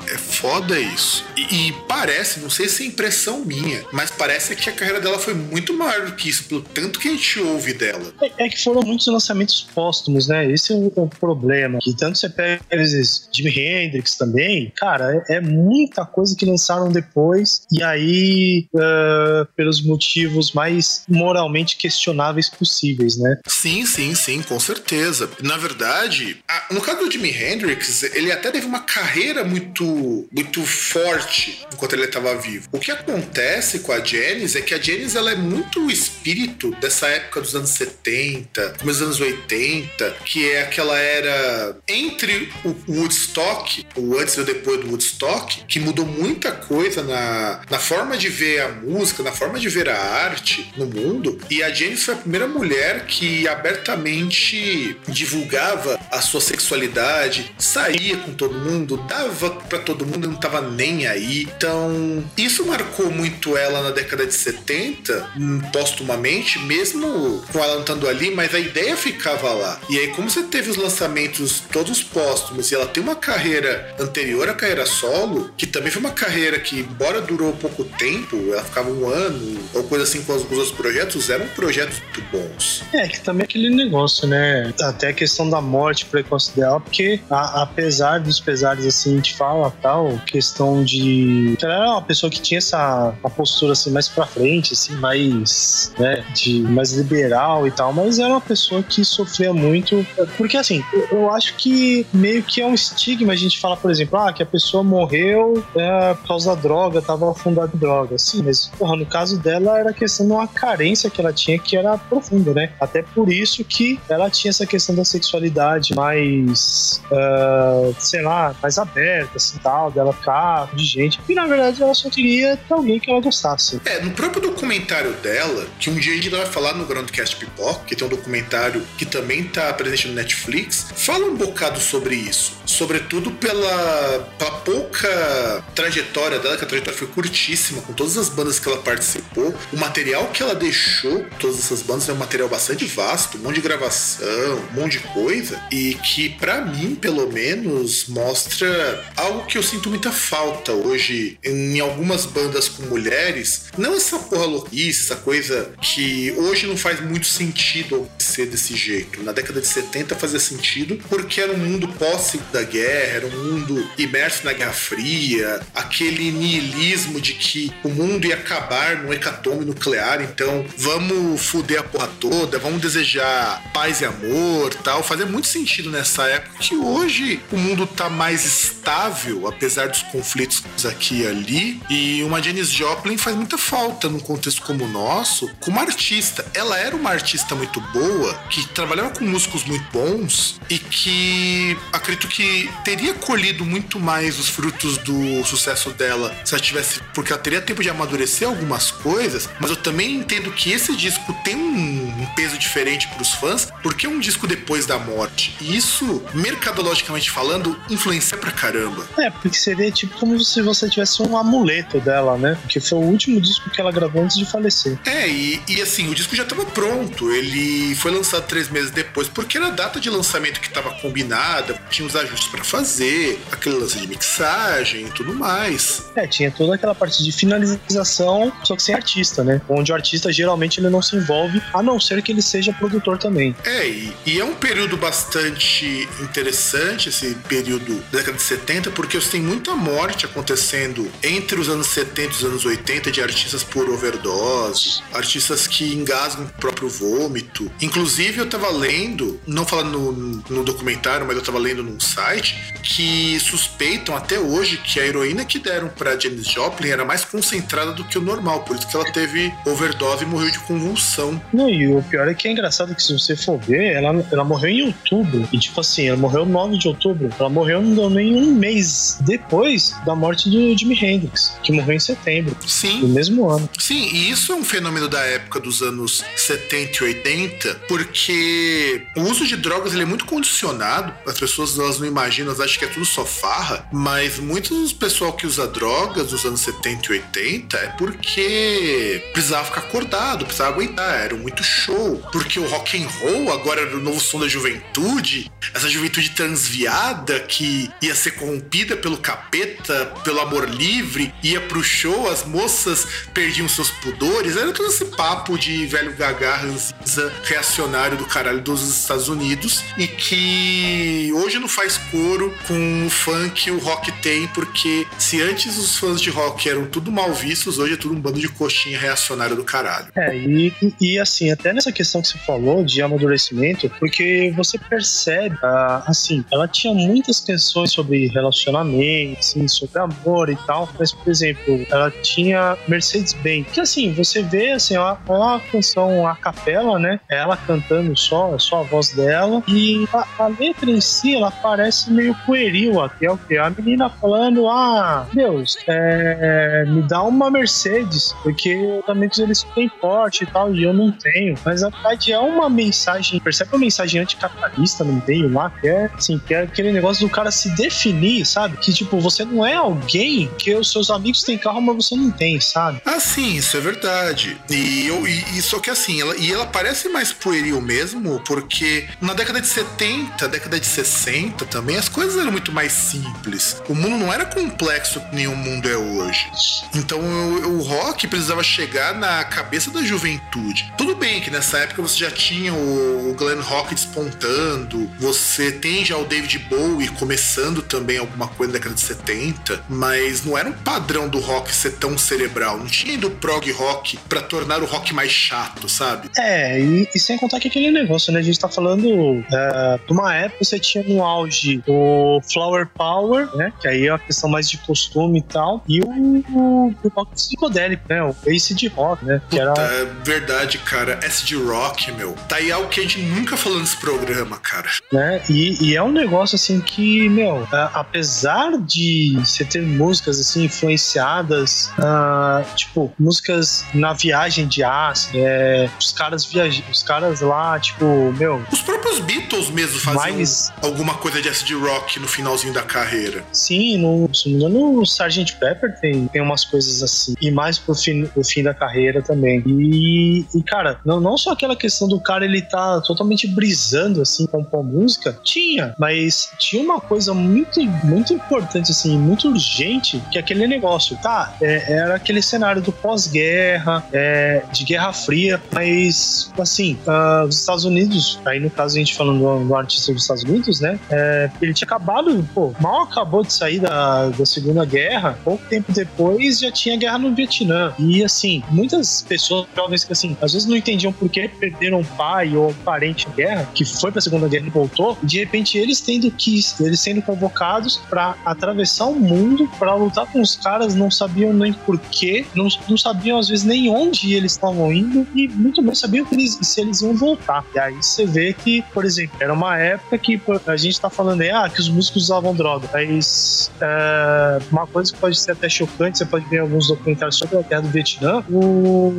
[0.08, 1.24] É, é foda isso.
[1.36, 5.18] E, e parece, não sei se é impressão minha, mas parece que a carreira dela
[5.18, 8.12] foi muito maior do que isso, pelo tanto que a gente ouve dela.
[8.22, 10.50] É, é que foram muitos lançamentos póstumos, né?
[10.50, 11.78] Esse é o, o problema.
[11.82, 16.44] Que tanto você pega, às vezes, Jimi Hendrix também, cara, é, é muita coisa que
[16.46, 23.38] lançaram depois, e aí, ah, pelos motivos mais moralmente questionáveis possíveis, né?
[23.46, 25.28] Sim, sim, sim, com certeza.
[25.42, 30.64] Na verdade, a- no caso do Jimi Hendrix, ele até teve uma carreira muito, muito
[30.64, 32.68] forte enquanto ele estava vivo.
[32.72, 36.70] O que acontece com a Janis é que a Janis ela é muito o espírito
[36.80, 42.74] dessa época dos anos 70, começo dos anos 80, que é aquela era entre o
[42.88, 48.16] Woodstock, o antes e o depois do Woodstock, que mudou muita coisa na, na forma
[48.16, 51.38] de ver a música, na forma de ver a arte no mundo.
[51.50, 57.15] E a Janis foi a primeira mulher que abertamente divulgava a sua sexualidade,
[57.58, 61.42] saía com todo mundo, dava pra todo mundo não tava nem aí.
[61.42, 67.80] Então, isso marcou muito ela na década de 70, hum, postumamente, mesmo com ela não
[67.80, 69.80] estando ali, mas a ideia ficava lá.
[69.88, 74.48] E aí, como você teve os lançamentos todos póstumos e ela tem uma carreira anterior
[74.48, 78.90] à carreira solo, que também foi uma carreira que, embora durou pouco tempo, ela ficava
[78.90, 82.82] um ano ou coisa assim com os, com os outros projetos, eram projetos muito bons.
[82.92, 84.72] É, que também é aquele negócio, né?
[84.80, 89.34] Até a questão da morte precoce dela, porque a- apesar dos pesares, assim, a gente
[89.36, 91.56] fala, tal, questão de.
[91.62, 96.24] Era uma pessoa que tinha essa uma postura assim mais pra frente, assim, mais, né,
[96.34, 100.06] de mais liberal e tal, mas era uma pessoa que sofria muito.
[100.36, 103.90] Porque assim, eu, eu acho que meio que é um estigma a gente falar, por
[103.90, 108.18] exemplo, ah, que a pessoa morreu é, por causa da droga, tava afundada em droga.
[108.18, 111.76] Sim, mas porra, no caso dela era questão de uma carência que ela tinha que
[111.76, 112.70] era profunda, né?
[112.80, 118.78] Até por isso que ela tinha essa questão da sexualidade mais, ah, sei lá, mais
[118.78, 121.20] aberta, assim, tal, dela ficar de gente.
[121.28, 123.80] E na verdade ela só queria ter alguém que ela gostasse.
[123.84, 127.84] É, no próprio documentário dela, que um dia a gente vai falar no Groundcast Pipoca,
[127.86, 132.56] que tem um documentário que também tá presente no Netflix, fala um bocado sobre isso.
[132.66, 138.58] Sobretudo pela, pela pouca trajetória dela, que a trajetória foi curtíssima, com todas as bandas
[138.58, 139.54] que ela participou.
[139.72, 143.56] O material que ela deixou, todas essas bandas, é um material bastante vasto, um monte
[143.56, 144.26] de gravação,
[144.72, 149.88] um monte de coisa, e que, pra mim, pelo menos, mostra algo que eu sinto
[149.88, 153.66] muita falta hoje em algumas bandas com mulheres.
[153.78, 159.22] Não essa porra louquice, essa coisa que hoje não faz muito sentido ser desse jeito.
[159.22, 163.88] Na década de 70 fazia sentido porque era um mundo pós-da guerra, era um mundo
[163.96, 170.22] imerso na Guerra Fria, aquele niilismo de que o mundo ia acabar num hecatombe nuclear,
[170.22, 175.02] então vamos foder a porra toda, vamos desejar paz e amor tal.
[175.02, 180.64] Fazia muito sentido nessa época que hoje o mundo tá mais estável, apesar dos conflitos
[180.84, 185.48] aqui e ali, e uma Janis Joplin faz muita falta num contexto como o nosso,
[185.60, 186.44] como artista.
[186.52, 192.26] Ela era uma artista muito boa, que trabalhava com músicos muito bons e que acredito
[192.26, 197.40] que teria colhido muito mais os frutos do sucesso dela se ela tivesse, porque ela
[197.40, 202.22] teria tempo de amadurecer algumas coisas, mas eu também entendo que esse disco tem um,
[202.22, 205.56] um peso diferente para os fãs, porque é um disco depois da morte.
[205.60, 206.24] E isso,
[206.56, 209.06] mercadologicamente falando, influencia pra caramba.
[209.18, 212.58] É, porque seria tipo como se você tivesse um amuleto dela, né?
[212.62, 214.98] Porque foi o último disco que ela gravou antes de falecer.
[215.04, 217.30] É, e, e assim, o disco já estava pronto.
[217.30, 221.74] Ele foi lançado três meses depois, porque era a data de lançamento que estava combinada,
[221.90, 226.06] tinha os ajustes para fazer, aquele lance de mixagem e tudo mais.
[226.16, 229.60] É, tinha toda aquela parte de finalização, só que sem artista, né?
[229.68, 233.18] Onde o artista geralmente ele não se envolve, a não ser que ele seja produtor
[233.18, 233.54] também.
[233.64, 239.20] É, e, e é um período bastante interessante, esse período da década de 70, porque
[239.20, 243.62] você tem muita morte acontecendo entre os anos 70 e os anos 80 de artistas
[243.62, 247.70] por overdose, artistas que engasgam o próprio vômito.
[247.80, 252.74] Inclusive, eu tava lendo, não falando no, no documentário, mas eu tava lendo num site,
[252.82, 257.92] que suspeitam até hoje que a heroína que deram pra Janis Joplin era mais concentrada
[257.92, 261.40] do que o normal, por isso que ela teve overdose e morreu de convulsão.
[261.52, 264.44] Não, e o pior é que é engraçado que se você for ver, ela, ela
[264.44, 265.48] morreu em outubro.
[265.52, 267.30] E tipo assim, ela morreu 9 de outubro.
[267.38, 271.94] Ela morreu não deu nem um mês depois da morte do Jimi Hendrix, que morreu
[271.94, 273.68] em setembro do Sim, mesmo ano.
[273.78, 279.22] sim, e isso é um fenômeno da época dos anos 70 e 80, porque o
[279.22, 281.12] uso de drogas ele é muito condicionado.
[281.26, 284.98] As pessoas elas não imaginam, elas acham que é tudo só farra, mas muitos do
[284.98, 290.70] pessoal que usa drogas dos anos 70 e 80 é porque precisava ficar acordado, precisava
[290.74, 292.16] aguentar, era muito show.
[292.32, 297.40] Porque o rock and roll agora era o novo som da juventude, essa juventude transviada
[297.40, 303.68] que ia ser corrompida pelo capeta, pelo amor livre, ia pro show, as moças perdiam
[303.68, 309.28] seus pudores, era todo esse papo de velho gaga ranzinza, reacionário do caralho dos Estados
[309.28, 315.40] Unidos e que hoje não faz coro com o que o rock tem, porque se
[315.42, 318.48] antes os fãs de rock eram tudo mal vistos, hoje é tudo um bando de
[318.48, 320.08] coxinha reacionário do caralho.
[320.14, 325.56] É, e, e- assim, até nessa questão que você falou de amadurecimento, porque você percebe,
[325.62, 331.30] ah, assim, ela tinha muitas canções sobre relacionamento, assim, sobre amor e tal, mas, por
[331.30, 335.18] exemplo, ela tinha Mercedes-Benz, que assim, você vê, assim, é uma,
[335.58, 337.20] é canção a capela, né?
[337.30, 341.50] É ela cantando só, só a voz dela, e a, a letra em si, ela
[341.50, 343.56] parece meio pueril até o que?
[343.56, 350.44] A menina falando, ah, Deus, é, me dá uma Mercedes, porque amigos eles têm forte
[350.44, 351.56] e tal, e eu não tenho.
[351.64, 355.95] Mas na verdade é uma mensagem, percebe uma mensagem anticapitalista no meio lá, que é
[356.04, 358.76] assim, que é aquele negócio do cara se definir, sabe?
[358.76, 362.30] Que tipo, você não é alguém que os seus amigos têm carro, mas você não
[362.30, 363.00] tem, sabe?
[363.04, 364.56] Ah, sim, isso é verdade.
[364.70, 369.08] E, eu, e, e só que assim, ela, e ela parece mais pueril mesmo, porque
[369.20, 373.82] na década de 70, década de 60 também, as coisas eram muito mais simples.
[373.88, 376.50] O mundo não era complexo que o mundo é hoje.
[376.94, 380.92] Então o, o rock precisava chegar na cabeça da juventude.
[380.96, 386.04] Tudo bem que nessa época você já tinha o, o Glenn Rock despontando, você tem
[386.04, 390.68] já o David Bowie começando também alguma coisa da década de 70, mas não era
[390.68, 392.76] um padrão do rock ser tão cerebral.
[392.76, 396.28] Não tinha ido prog rock pra tornar o rock mais chato, sabe?
[396.36, 398.40] É, e, e sem contar que aquele negócio, né?
[398.40, 403.54] A gente tá falando é, de uma época você tinha no auge o Flower Power,
[403.54, 403.72] né?
[403.80, 407.32] Que aí é uma questão mais de costume e tal, e o, o, o rock
[407.32, 408.24] psicodélico, né?
[408.24, 409.40] O acid rock, né?
[409.48, 411.20] Que era Puta, é verdade, cara.
[411.22, 412.32] SD Rock, meu.
[412.48, 414.88] Tá aí algo que a gente nunca falou nesse programa, cara.
[415.12, 415.40] né?
[415.48, 420.64] E, e é um negócio assim que, meu, a- apesar de você ter músicas assim
[420.64, 427.78] influenciadas, ah, tipo, músicas na viagem de ácido, é, os caras viajam, os caras lá,
[427.78, 428.04] tipo,
[428.38, 432.82] meu, Os próprios Beatles mesmo faziam Mas- alguma coisa de acid rock no finalzinho da
[432.82, 433.44] carreira.
[433.52, 435.56] sim, no, se não me engano, o Sgt.
[435.56, 439.62] Pepper tem, tem umas coisas assim, e mais pro fim, pro fim da carreira também.
[439.66, 444.46] E, e, cara, não, não só aquela questão do cara ele tá totalmente brisando assim
[444.46, 445.65] com a música, tinha,
[445.98, 451.54] mas tinha uma coisa muito, muito importante, assim, muito urgente, que é aquele negócio, tá?
[451.60, 457.84] é- era aquele cenário do pós-guerra, é, de Guerra Fria, mas assim, ah, os Estados
[457.84, 460.98] Unidos, aí no caso a gente falando do, do artista dos Estados Unidos, né?
[461.10, 465.92] é, ele tinha acabado, pô, mal acabou de sair da, da Segunda Guerra, pouco tempo
[465.92, 467.92] depois já tinha guerra no Vietnã.
[467.98, 472.56] E assim, muitas pessoas jovens que assim, às vezes não entendiam por que perderam pai
[472.56, 476.00] ou parente em guerra, que foi pra Segunda Guerra e voltou, e de repente eles
[476.00, 481.10] tendo que, eles sendo convocados pra atravessar o mundo pra lutar com os caras, não
[481.10, 485.82] sabiam nem porquê, não, não sabiam às vezes nem onde eles estavam indo e muito
[485.82, 487.64] menos sabiam eles- se eles iam voltar.
[487.74, 491.40] E aí você vê que, por exemplo, era uma época que a gente tá falando
[491.42, 495.68] aí, ah, que os músicos usavam droga, mas é, uma coisa que pode ser até
[495.68, 498.42] chocante, você pode ver alguns documentários sobre a guerra do Vietnã,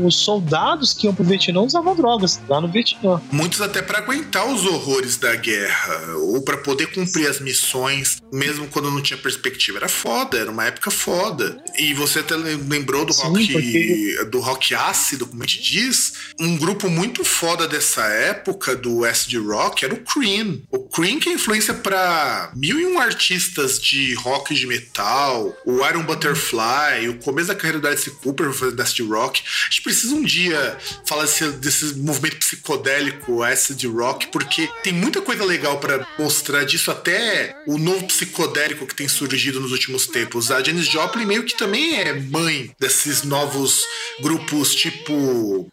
[0.04, 3.22] os soldados que iam pro Vietnã usavam drogas lá no Vietnã.
[3.32, 5.96] Muitos até pra aguentar os horrores da guerra,
[6.28, 9.78] ou pra poder cumprir as missões, mesmo quando não tinha perspectiva.
[9.78, 11.62] Era foda, era uma época foda.
[11.78, 16.14] E você até lembrou do Sim, rock porque- do rock ácido, como a gente diz.
[16.40, 20.62] Um grupo muito foda dessa época do acid rock era o Cream.
[20.72, 25.56] O Cream que é influência pra mil e um artistas de rock e de metal,
[25.66, 29.42] o Iron Butterfly, o começo da carreira do Alice Cooper fazendo acid rock.
[29.42, 35.22] A gente precisa um dia falar desse, desse movimento psicodélico acid rock, porque tem muita
[35.22, 40.52] coisa legal pra mostrar disso, até o novo psicodélico que tem surgido nos últimos tempos.
[40.52, 43.84] A Janis Joplin meio que também é mãe desses novos
[44.22, 45.14] grupos, tipo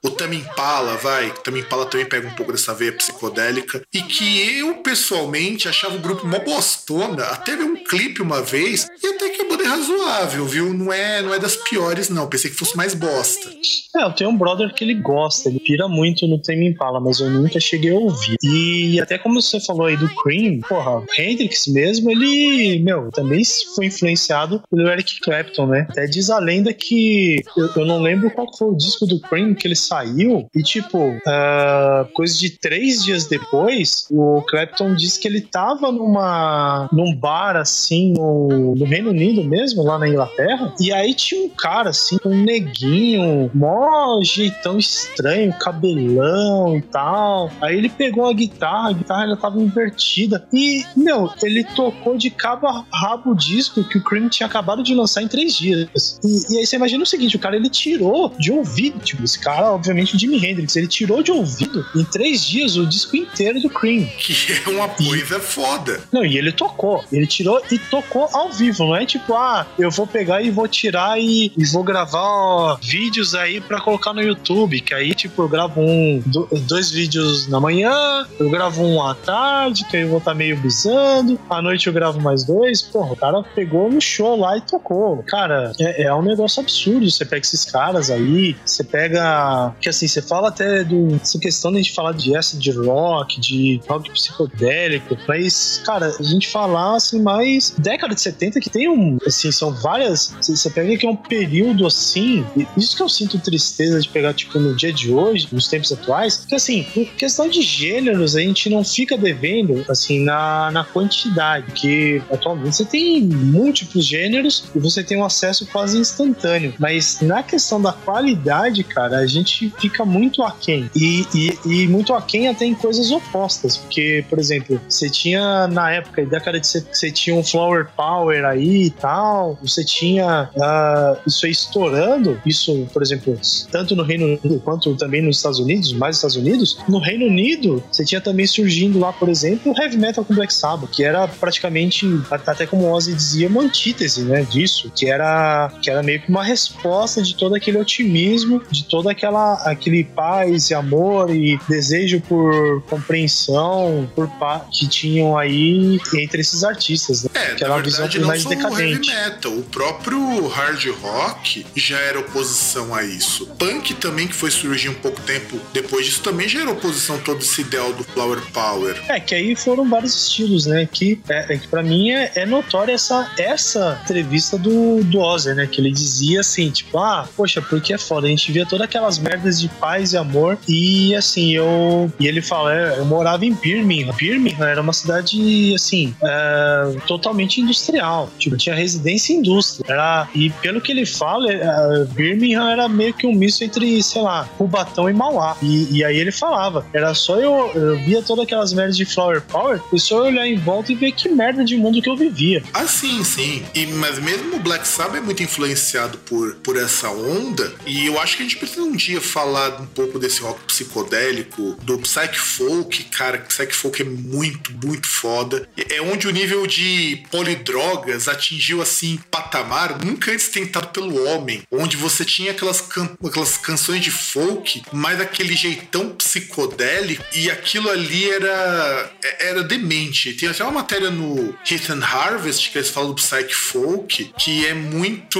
[0.02, 1.28] o Tame Impala, vai.
[1.28, 3.82] O Tame Impala também pega um pouco dessa veia psicodélica.
[3.92, 7.24] E que eu, pessoalmente, achava o grupo mó bostona.
[7.24, 10.74] Até ver um clipe uma vez, e até que a banda é razoável, viu?
[10.74, 12.28] Não é, não é das piores, não.
[12.28, 13.50] Pensei que fosse mais bosta.
[13.96, 17.20] É, eu tenho um brother que ele gosta, ele pira muito no Tame Impala, mas
[17.20, 18.36] eu nunca cheguei a ouvir.
[18.42, 20.33] E até como você falou aí do Cream,
[20.68, 23.42] porra, o Hendrix mesmo, ele, meu, também
[23.74, 25.86] foi influenciado pelo Eric Clapton, né?
[25.88, 29.54] Até diz a lenda que eu, eu não lembro qual foi o disco do Cream
[29.54, 35.28] que ele saiu, e tipo, ah, coisa de três dias depois, o Clapton disse que
[35.28, 40.92] ele tava numa num bar assim no, no Reino Unido mesmo, lá na Inglaterra, e
[40.92, 47.50] aí tinha um cara assim, um neguinho, mó jeitão estranho, cabelão e tal.
[47.60, 50.23] Aí ele pegou a guitarra, a guitarra ela tava invertida.
[50.52, 54.82] E, meu, ele tocou de cabo a rabo o disco que o Cream tinha acabado
[54.82, 56.18] de lançar em três dias.
[56.22, 59.38] E, e aí você imagina o seguinte: o cara ele tirou de ouvido, tipo, esse
[59.38, 63.68] cara, obviamente, Jimi Hendrix, ele tirou de ouvido em três dias o disco inteiro do
[63.70, 64.06] Cream.
[64.18, 64.34] Que
[64.66, 66.00] é uma coisa foda.
[66.12, 67.04] Não, e ele tocou.
[67.12, 68.84] Ele tirou e tocou ao vivo.
[68.84, 72.76] Não é tipo, ah, eu vou pegar e vou tirar e, e vou gravar ó,
[72.82, 74.80] vídeos aí pra colocar no YouTube.
[74.80, 79.14] Que aí, tipo, eu gravo um, do- dois vídeos na manhã, eu gravo um à
[79.14, 81.38] tarde, que aí eu vou estar meio bisando.
[81.50, 82.82] À noite eu gravo mais dois.
[82.82, 85.22] Porra, o cara pegou no show lá e tocou.
[85.24, 87.10] Cara, é, é um negócio absurdo.
[87.10, 89.74] Você pega esses caras aí, você pega.
[89.80, 91.14] Que assim, você fala até do.
[91.16, 96.22] Essa questão de a gente falar de acid rock, de rock psicodélico, mas, cara, a
[96.22, 99.18] gente falar assim, mais década de 70 que tem um.
[99.26, 100.34] Assim, são várias.
[100.40, 102.44] Você pega que é um período assim.
[102.76, 106.44] Isso que eu sinto tristeza de pegar, tipo, no dia de hoje, nos tempos atuais,
[106.48, 106.84] que assim,
[107.16, 112.84] questão de gêneros, a gente não fica devendo, assim, na, na quantidade, que atualmente você
[112.84, 116.74] tem múltiplos gêneros e você tem um acesso quase instantâneo.
[116.78, 120.90] Mas na questão da qualidade, cara, a gente fica muito aquém.
[120.94, 123.76] E, e, e muito aquém até em coisas opostas.
[123.76, 128.44] Porque, por exemplo, você tinha na época, década de 70, você tinha um Flower Power
[128.44, 133.38] aí e tal, você tinha ah, isso aí estourando, isso, por exemplo,
[133.70, 136.78] tanto no Reino Unido quanto também nos Estados Unidos, mais Estados Unidos.
[136.88, 140.90] No Reino Unido, você tinha também surgindo lá, por exemplo, Heavy Metal com Black Sabbath,
[140.90, 145.90] que era praticamente, até como o Ozzy dizia, uma antítese, né, disso, que era, que
[145.90, 150.74] era meio que uma resposta de todo aquele otimismo, de toda aquela aquele paz e
[150.74, 154.30] amor e desejo por compreensão por
[154.70, 157.30] que tinham aí entre esses artistas, né?
[157.34, 159.10] É, que era na uma visão verdade, não mais só o decadente.
[159.10, 163.46] heavy metal, o próprio hard rock já era oposição a isso.
[163.58, 167.18] Punk também, que foi surgir um pouco tempo depois disso, também já era oposição a
[167.18, 169.00] todo esse ideal do flower power.
[169.08, 170.88] É, que aí foram vários estilos, né?
[170.90, 175.52] Que, é, é que para mim é, é notória essa, essa entrevista do, do Ozzy,
[175.54, 175.66] né?
[175.66, 178.26] Que ele dizia assim, tipo, ah, poxa, porque é foda.
[178.26, 180.56] A gente via todas aquelas merdas de paz e amor.
[180.68, 182.12] E assim, eu.
[182.20, 184.14] E ele fala, é, eu morava em Birmingham.
[184.14, 188.30] Birmingham era uma cidade, assim, é, totalmente industrial.
[188.38, 189.92] Tipo, tinha residência e indústria.
[189.92, 194.22] Era, e pelo que ele fala, é, Birmingham era meio que um misto entre, sei
[194.22, 195.56] lá, Cubatão e Mauá.
[195.60, 199.42] E, e aí ele falava, era só eu, eu via todas aquelas merdas de Flower
[199.42, 202.62] Power, e só olhar em volta e ver que merda de mundo que eu vivia.
[202.72, 203.64] Ah, sim, sim.
[203.74, 207.72] E, mas mesmo o Black Sabbath é muito influenciado por, por essa onda.
[207.86, 211.76] E eu acho que a gente precisa um dia falar um pouco desse rock psicodélico,
[211.82, 213.38] do psych folk, cara.
[213.38, 215.68] Psych folk é muito, muito foda.
[215.90, 221.62] É onde o nível de polidrogas atingiu assim patamar nunca antes tentado pelo homem.
[221.70, 227.24] Onde você tinha aquelas, can- aquelas canções de folk, mas aquele jeitão psicodélico.
[227.34, 229.10] E aquilo ali era,
[229.40, 230.32] era demente.
[230.34, 234.66] Tem até uma matéria no Hit and Harvest que eles falam do Psych Folk, que
[234.66, 235.38] é muito.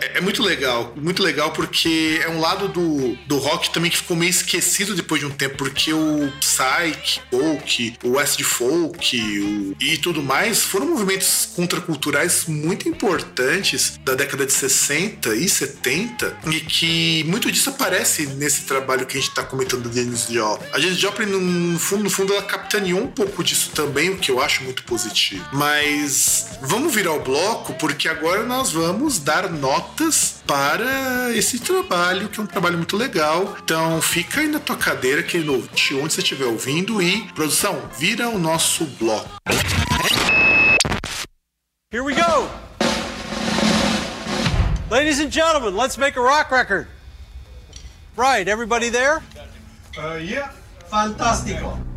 [0.00, 0.92] É, é muito legal.
[0.96, 5.20] Muito legal porque é um lado do, do rock também que ficou meio esquecido depois
[5.20, 10.86] de um tempo, porque o Psych, Folk, o Acid Folk o- e tudo mais foram
[10.86, 18.26] movimentos contraculturais muito importantes da década de 60 e 70 e que muito disso aparece
[18.26, 20.66] nesse trabalho que a gente tá comentando da Janis Joplin.
[20.72, 24.30] A Janis Joplin, no fundo, no fundo, ela capitaneou um pouco disso também, o que
[24.30, 25.44] eu acho muito positivo.
[25.52, 32.40] Mas vamos virar o bloco, porque agora nós vamos dar notas para esse trabalho, que
[32.40, 33.56] é um trabalho muito legal.
[33.62, 38.28] Então fica aí na tua cadeira, querido ouvinte, onde você estiver ouvindo, e produção, vira
[38.28, 39.30] o nosso bloco.
[41.92, 42.48] Here we go.
[44.90, 46.86] Ladies and gentlemen, let's make a rock record.
[48.16, 49.22] Right, everybody there?
[50.90, 51.91] Fantástico.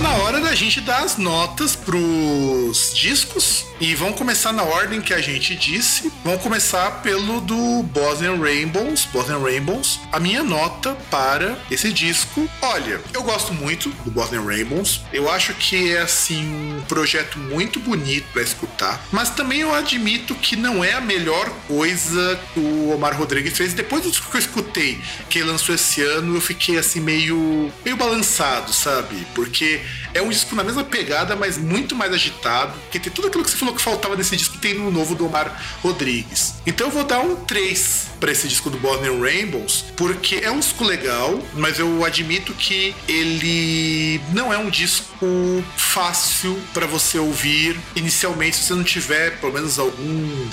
[0.00, 5.12] Na hora da gente dar as notas pros discos e vamos começar na ordem que
[5.12, 6.12] a gente disse.
[6.24, 10.00] Vamos começar pelo do Bosnian Rainbows, Bosnian Rainbows.
[10.12, 15.00] A minha nota para esse disco, olha, eu gosto muito do Bosnian Rainbows.
[15.12, 16.44] Eu acho que é assim
[16.78, 21.48] um projeto muito bonito para escutar, mas também eu admito que não é a melhor
[21.66, 23.74] coisa que o Omar Rodrigues fez.
[23.74, 27.72] Depois do disco que eu escutei, que ele lançou esse ano, eu fiquei assim meio
[27.84, 29.26] meio balançado, sabe?
[29.34, 29.80] Porque
[30.12, 32.74] é um disco na mesma pegada, mas muito mais agitado.
[32.90, 35.26] Que tem tudo aquilo que você falou que faltava nesse disco tem no novo do
[35.26, 36.54] Omar Rodrigues.
[36.66, 40.58] Então eu vou dar um 3 para esse disco do Bosnian Rainbows, porque é um
[40.58, 47.78] disco legal, mas eu admito que ele não é um disco fácil para você ouvir
[47.96, 50.50] inicialmente se você não tiver pelo menos algum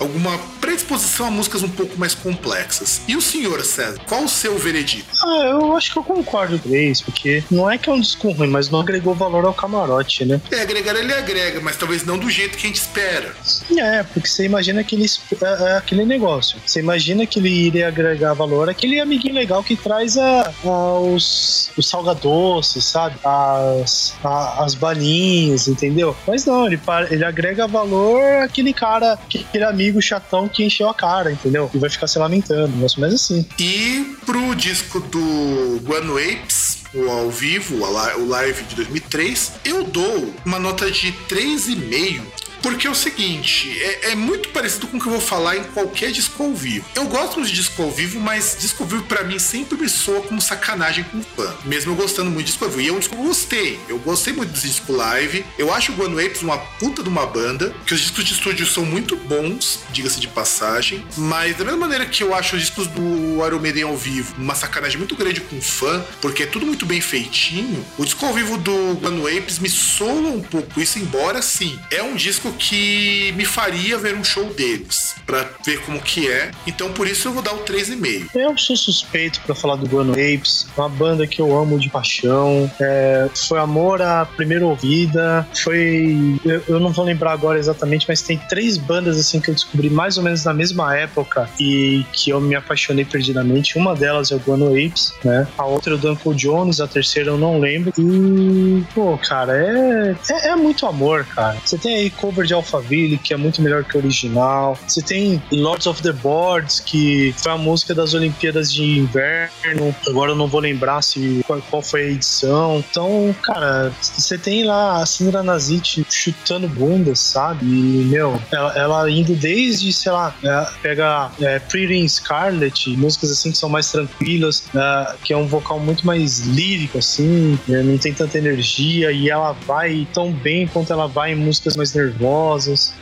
[0.00, 3.00] alguma predisposição a músicas um pouco mais complexas.
[3.08, 5.06] E o senhor César, qual o seu veredito?
[5.22, 8.30] Ah, eu acho que eu concordo com isso, porque não é que é um disco
[8.32, 10.40] ruim, mas não agregou valor ao camarote, né?
[10.50, 13.34] É, agregar ele agrega, mas talvez não do jeito que a gente espera.
[13.78, 16.58] É, porque você imagina aquele, é, é aquele negócio.
[16.66, 21.70] Você imagina que ele iria agregar valor aquele amiguinho legal que traz a, a- os,
[21.76, 23.16] os salgadoces, sabe?
[23.24, 26.16] As, a- as balinhas, entendeu?
[26.26, 26.80] Mas não, ele,
[27.10, 31.70] ele agrega valor àquele cara, aquele amigo chatão que encheu a cara, entendeu?
[31.74, 33.46] E vai ficar se lamentando, negócio mais assim.
[33.58, 40.32] E pro disco do Guano Apes, o ao vivo, o live de 2003, eu dou
[40.44, 42.22] uma nota de 3,5.
[42.64, 45.64] Porque é o seguinte, é, é muito parecido com o que eu vou falar em
[45.64, 46.86] qualquer disco ao vivo.
[46.94, 50.22] Eu gosto de disco ao vivo, mas disco ao vivo pra mim sempre me soa
[50.22, 51.54] como sacanagem com fã.
[51.66, 52.80] Mesmo eu gostando muito de disco ao vivo.
[52.80, 53.78] E é um disco que eu gostei.
[53.86, 55.44] Eu gostei muito desse disco live.
[55.58, 57.74] Eu acho o Guano Apes uma puta de uma banda.
[57.84, 61.04] Que os discos de estúdio são muito bons, diga-se de passagem.
[61.18, 64.54] Mas da mesma maneira que eu acho os discos do Iron Maiden ao vivo uma
[64.54, 68.56] sacanagem muito grande com fã, porque é tudo muito bem feitinho, o disco ao vivo
[68.56, 73.44] do Guano Apes me soa um pouco isso, embora sim, é um disco que me
[73.44, 76.50] faria ver um show deles, pra ver como que é.
[76.66, 78.30] Então por isso eu vou dar o 3,5.
[78.34, 82.70] Eu sou suspeito pra falar do Guano Apes, uma banda que eu amo de paixão.
[82.80, 85.46] É, foi amor à primeira ouvida.
[85.62, 86.38] Foi.
[86.44, 89.90] Eu, eu não vou lembrar agora exatamente, mas tem três bandas assim que eu descobri
[89.90, 93.78] mais ou menos na mesma época e que eu me apaixonei perdidamente.
[93.78, 95.46] Uma delas é o Guano Apes, né?
[95.58, 97.92] A outra é o Duncan Jones, a terceira eu não lembro.
[97.98, 101.56] E, pô, cara, é, é, é muito amor, cara.
[101.64, 104.78] Você tem aí cover de Alphaville, que é muito melhor que o original.
[104.86, 109.94] Você tem Lords of the Boards, que foi a música das Olimpíadas de Inverno.
[110.08, 112.82] Agora eu não vou lembrar se qual, qual foi a edição.
[112.90, 117.64] Então, cara, você tem lá a Sandra Nazit chutando bundas, sabe?
[117.64, 123.30] E, meu, ela, ela indo desde, sei lá, é, pega é, Pretty in Scarlet, músicas
[123.30, 127.82] assim que são mais tranquilas, é, que é um vocal muito mais lírico, assim, é,
[127.82, 131.92] não tem tanta energia, e ela vai tão bem quanto ela vai em músicas mais
[131.94, 132.23] nervosas.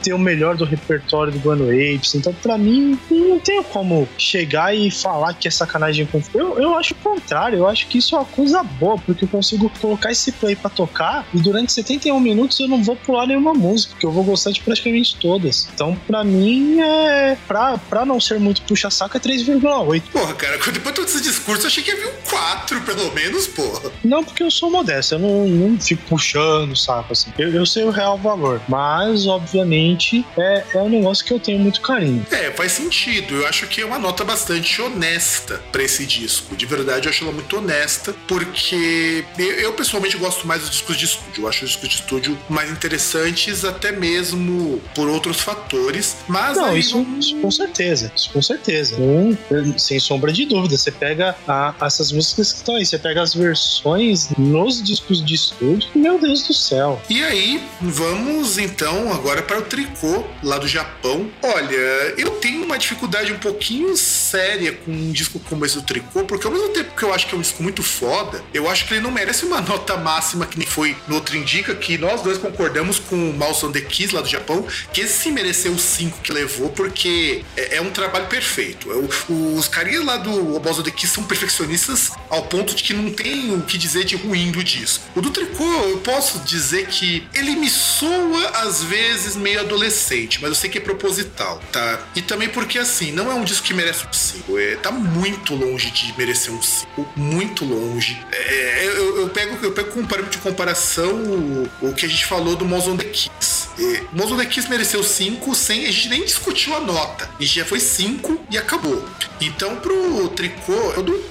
[0.02, 2.14] Tem o melhor do repertório do Guano Apes.
[2.14, 6.22] Então, pra mim, não tem como chegar e falar que é sacanagem com.
[6.34, 9.28] Eu, eu acho o contrário, eu acho que isso é uma coisa boa, porque eu
[9.28, 13.54] consigo colocar esse play pra tocar e durante 71 minutos eu não vou pular nenhuma
[13.54, 15.68] música, porque eu vou gostar de praticamente todas.
[15.74, 17.36] Então, pra mim, é.
[17.46, 20.02] Pra, pra não ser muito puxa-saco, é 3,8.
[20.12, 23.12] Porra, cara, depois de todo esse discurso, eu achei que ia vir um 4, pelo
[23.12, 23.90] menos, porra.
[24.04, 27.32] Não, porque eu sou modesto, eu não, não fico puxando o saco assim.
[27.38, 31.58] Eu, eu sei o real valor, mas obviamente é, é um negócio que eu tenho
[31.58, 32.24] muito carinho.
[32.30, 33.34] É, faz sentido.
[33.36, 36.54] Eu acho que é uma nota bastante honesta pra esse disco.
[36.56, 40.96] De verdade, eu acho ela muito honesta, porque eu, eu, pessoalmente gosto mais dos discos
[40.96, 41.42] de estúdio.
[41.44, 46.16] Eu acho os discos de estúdio mais interessantes, até mesmo por outros fatores.
[46.28, 48.96] Mas Não, isso, isso com certeza, isso com certeza.
[48.98, 49.36] Hum,
[49.78, 50.76] sem sombra de dúvida.
[50.76, 55.34] Você pega a- essas músicas que estão aí, você pega as versões nos discos de
[55.34, 57.00] estúdio, meu Deus do céu.
[57.08, 61.30] E aí, vamos então agora para o tricô lá do Japão.
[61.42, 61.74] Olha,
[62.18, 66.46] eu tenho uma dificuldade um pouquinho séria com um disco como esse do tricô, porque
[66.46, 68.94] ao mesmo tempo que eu acho que é um disco muito foda, eu acho que
[68.94, 72.38] ele não merece uma nota máxima que nem foi no outro Indica, que nós dois
[72.38, 75.82] concordamos com o Mouse on the Keys lá do Japão, que esse sim mereceu os
[75.82, 78.90] 5 que levou, porque é, é um trabalho perfeito.
[78.92, 78.96] É
[79.32, 80.30] os carinhas lá do
[80.60, 84.04] Mouse on the Keys são perfeccionistas ao ponto de que não tem o que dizer
[84.04, 85.04] de ruim do disco.
[85.14, 88.91] O do tricô, eu posso dizer que ele me soa às vezes
[89.36, 92.00] meio adolescente, mas eu sei que é proposital, tá?
[92.14, 94.58] E também porque assim, não é um disco que merece um 5.
[94.58, 97.08] É, tá muito longe de merecer um 5.
[97.16, 98.18] Muito longe.
[98.32, 102.24] É, eu, eu pego, eu pego como parâmetro de comparação o, o que a gente
[102.26, 103.68] falou do Mons on the Kiss.
[103.78, 105.86] É, Mons on the Kiss mereceu 5 sem.
[105.86, 107.28] A gente nem discutiu a nota.
[107.40, 109.04] Gente já foi 5 e acabou.
[109.40, 111.22] Então, pro tricô, eu dou um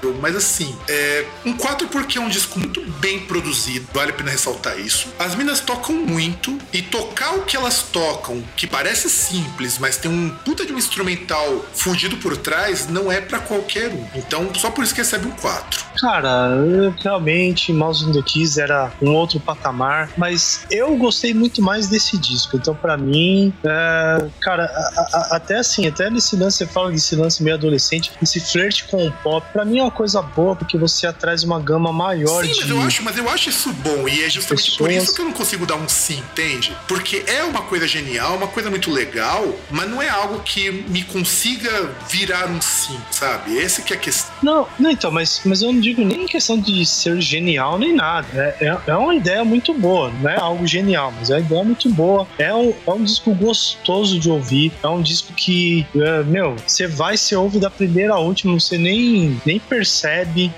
[0.00, 4.14] 4, mas assim, é, um 4 porque é um disco muito bem produzido, vale a
[4.14, 5.08] pena ressaltar isso.
[5.18, 10.10] As minas tocam muito e tocar o que elas tocam, que parece simples, mas tem
[10.10, 14.06] um puta de um instrumental fudido por trás, não é pra qualquer um.
[14.14, 15.84] Então, só por isso que recebe um 4.
[16.00, 21.60] Cara, eu, realmente, Mouse on the Keys era um outro patamar, mas eu gostei muito
[21.60, 22.56] mais desse disco.
[22.56, 25.00] Então, pra mim, é, cara, a-
[25.32, 29.06] a- até assim, até nesse lance, você fala desse lance meio adolescente, esse flerte com
[29.06, 32.52] o pop, pra mim é uma coisa boa, porque você traz uma gama maior Sim,
[32.52, 32.60] de.
[32.60, 35.20] mas eu acho, mas eu acho isso bom e é justamente por pessoas- isso que
[35.20, 36.76] eu não consigo dar um sim, entende?
[36.86, 41.02] Porque é uma coisa genial, uma coisa muito legal, mas não é algo que me
[41.04, 43.56] consiga virar um sim, sabe?
[43.56, 44.32] Esse que é a questão.
[44.42, 47.94] Não, não, então, mas, mas eu não digo nem em questão de ser genial nem
[47.94, 48.26] nada.
[48.34, 51.64] É, é, é uma ideia muito boa, não é algo genial, mas é uma ideia
[51.64, 52.26] muito boa.
[52.38, 56.86] É um, é um disco gostoso de ouvir, é um disco que, é, meu, você
[56.86, 59.77] vai, você ouve da primeira à última, você nem, nem percebe.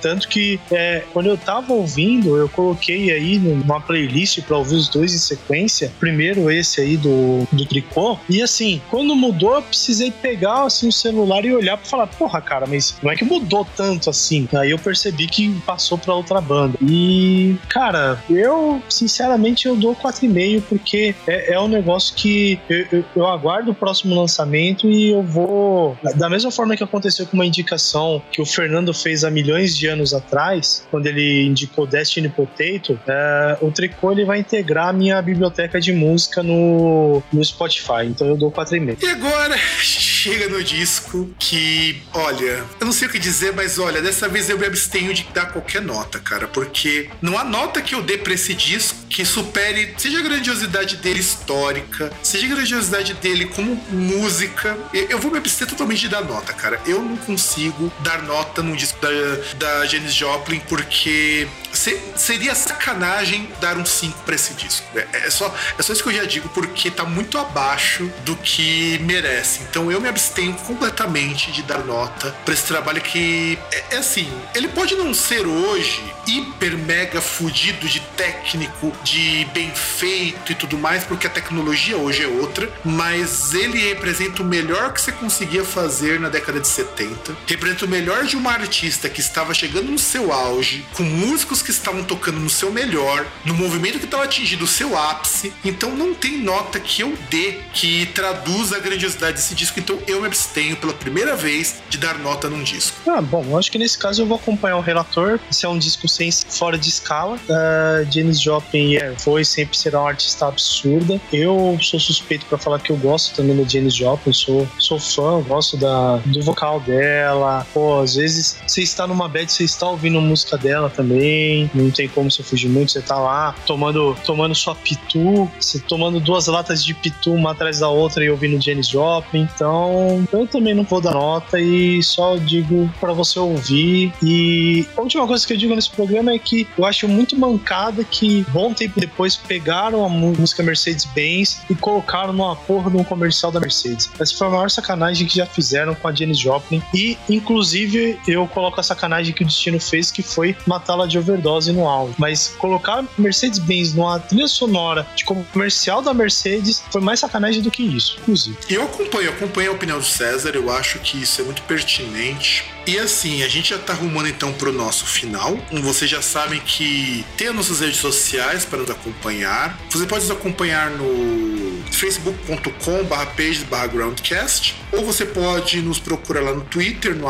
[0.01, 4.89] Tanto que é, quando eu tava ouvindo, eu coloquei aí numa playlist pra ouvir os
[4.89, 5.93] dois em sequência.
[5.99, 8.19] Primeiro esse aí do, do tricô.
[8.29, 12.41] E assim, quando mudou, eu precisei pegar assim, o celular e olhar pra falar, porra,
[12.41, 14.49] cara, mas não é que mudou tanto assim.
[14.55, 16.77] Aí eu percebi que passou pra outra banda.
[16.83, 23.05] E, cara, eu, sinceramente, eu dou 4,5 porque é, é um negócio que eu, eu-
[23.17, 25.97] eu aguardo o próximo lançamento e eu vou.
[26.17, 29.87] Da mesma forma que aconteceu com uma indicação que o Fernando fez há milhões de
[29.87, 35.21] anos atrás, quando ele indicou Destiny Potato, é, o Tricô ele vai integrar a minha
[35.21, 38.07] biblioteca de música no, no Spotify.
[38.07, 39.03] Então eu dou 4,5.
[39.03, 39.57] E agora
[40.21, 44.51] chega no disco que, olha, eu não sei o que dizer, mas olha, dessa vez
[44.51, 48.19] eu me abstenho de dar qualquer nota, cara, porque não há nota que eu dê
[48.19, 53.75] pra esse disco que supere, seja a grandiosidade dele histórica, seja a grandiosidade dele como
[53.91, 54.77] música.
[54.93, 56.79] Eu vou me abster totalmente de dar nota, cara.
[56.87, 59.09] Eu não consigo dar nota num disco da,
[59.57, 64.87] da Janis Joplin, porque se- seria sacanagem dar um 5 pra esse disco.
[64.95, 68.37] É, é só, é só isso que eu já digo, porque tá muito abaixo do
[68.37, 69.61] que merece.
[69.71, 74.31] Então eu me abstenho completamente de dar nota pra esse trabalho que é, é assim,
[74.55, 80.79] ele pode não ser hoje hiper mega fudido de técnico, de bem feito e tudo
[80.79, 85.65] mais, porque a tecnologia hoje é outra, mas ele representa o melhor que você conseguia
[85.65, 87.37] fazer na década de 70.
[87.47, 91.71] Representa o melhor de uma artista que estava chegando no seu auge, com músicos que
[91.71, 95.53] estavam tocando no seu melhor, no movimento que estava atingindo o seu ápice.
[95.65, 99.79] Então não tem nota que eu dê que traduza a grandiosidade desse disco.
[99.79, 102.99] Então eu me abstenho pela primeira vez de dar nota num disco.
[103.09, 105.41] Ah, bom, acho que nesse caso eu vou acompanhar o relator.
[105.51, 107.37] Esse é um disco sem, fora de escala.
[107.37, 111.21] Uh, Janis Joplin é, foi sempre será uma artista absurda.
[111.33, 115.41] Eu sou suspeito pra falar que eu gosto também da Janis Joplin, sou, sou fã,
[115.43, 117.67] gosto da, do vocal dela.
[117.73, 121.71] Pô, às vezes você está numa bad, você está ouvindo música dela também.
[121.75, 126.21] Não tem como você fugir muito, você tá lá tomando, tomando sua pitu, você tomando
[126.21, 129.49] duas latas de pitu uma atrás da outra e ouvindo Janis Joplin.
[129.55, 129.90] Então,
[130.33, 134.13] eu também não vou dar nota e só digo pra você ouvir.
[134.23, 138.03] E a última coisa que eu digo nesse programa é que eu acho muito mancada
[138.05, 143.05] que bom tempo depois pegaram a mú- música Mercedes-Benz e colocaram numa porra de um
[143.05, 144.11] comercial da Mercedes.
[144.19, 148.47] Essa foi a maior sacanagem que já fizeram com a Janis Joplin e inclusive eu
[148.47, 152.15] coloco a sacanagem que o destino fez que foi matá-la de overdose no auge.
[152.19, 157.83] Mas colocar Mercedes-Benz numa trilha sonora de comercial da Mercedes foi mais sacanagem do que
[157.83, 158.57] isso, inclusive.
[158.69, 162.71] Eu acompanho, acompanho opinião do César, eu acho que isso é muito pertinente.
[162.87, 165.59] E assim, a gente já tá arrumando então pro nosso final.
[165.83, 169.79] Vocês já sabem que tem as nossas redes sociais para nos acompanhar.
[169.91, 176.63] Você pode nos acompanhar no facebook.com barra groundcast ou você pode nos procurar lá no
[176.63, 177.29] Twitter, no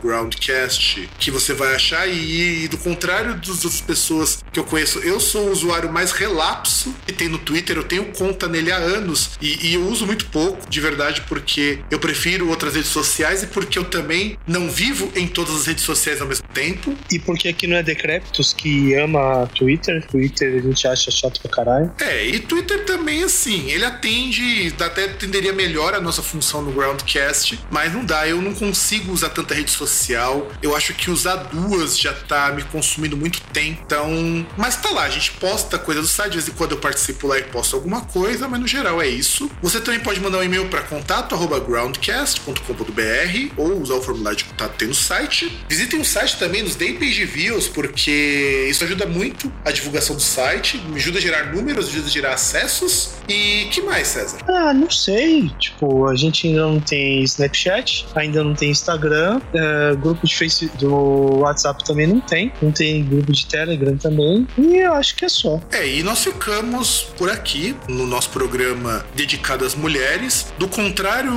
[0.00, 5.20] groundcast, que você vai achar e, do contrário das outras pessoas que eu conheço, eu
[5.20, 9.30] sou o usuário mais relapso que tem no Twitter, eu tenho conta nele há anos
[9.40, 11.59] e, e eu uso muito pouco, de verdade, porque
[11.90, 15.84] eu prefiro outras redes sociais e porque eu também não vivo em todas as redes
[15.84, 16.94] sociais ao mesmo tempo.
[17.10, 21.50] E porque aqui não é Decreptus que ama Twitter, Twitter a gente acha chato pra
[21.50, 21.92] caralho.
[22.00, 27.58] É, e Twitter também, assim, ele atende, até atenderia melhor a nossa função no Groundcast,
[27.70, 30.50] mas não dá, eu não consigo usar tanta rede social.
[30.62, 34.46] Eu acho que usar duas já tá me consumindo muito tempo, então.
[34.56, 37.26] Mas tá lá, a gente posta coisa do site, de vez em quando eu participo
[37.26, 39.50] lá e posto alguma coisa, mas no geral é isso.
[39.62, 44.72] Você também pode mandar um e-mail para contato groundcast.com.br ou usar o formulário de contato
[44.72, 45.60] que tem no site.
[45.68, 50.22] Visitem o site também nos Day Page Views, porque isso ajuda muito a divulgação do
[50.22, 53.10] site, me ajuda a gerar números, ajuda a gerar acessos.
[53.28, 54.38] E que mais, César?
[54.48, 55.50] Ah, não sei.
[55.58, 60.70] Tipo, a gente ainda não tem Snapchat, ainda não tem Instagram, é, grupo de Face
[60.78, 64.46] do WhatsApp também não tem, não tem grupo de Telegram também.
[64.58, 65.60] E eu acho que é só.
[65.70, 70.52] É, e nós ficamos por aqui no nosso programa dedicado às mulheres.
[70.58, 71.29] Do contrário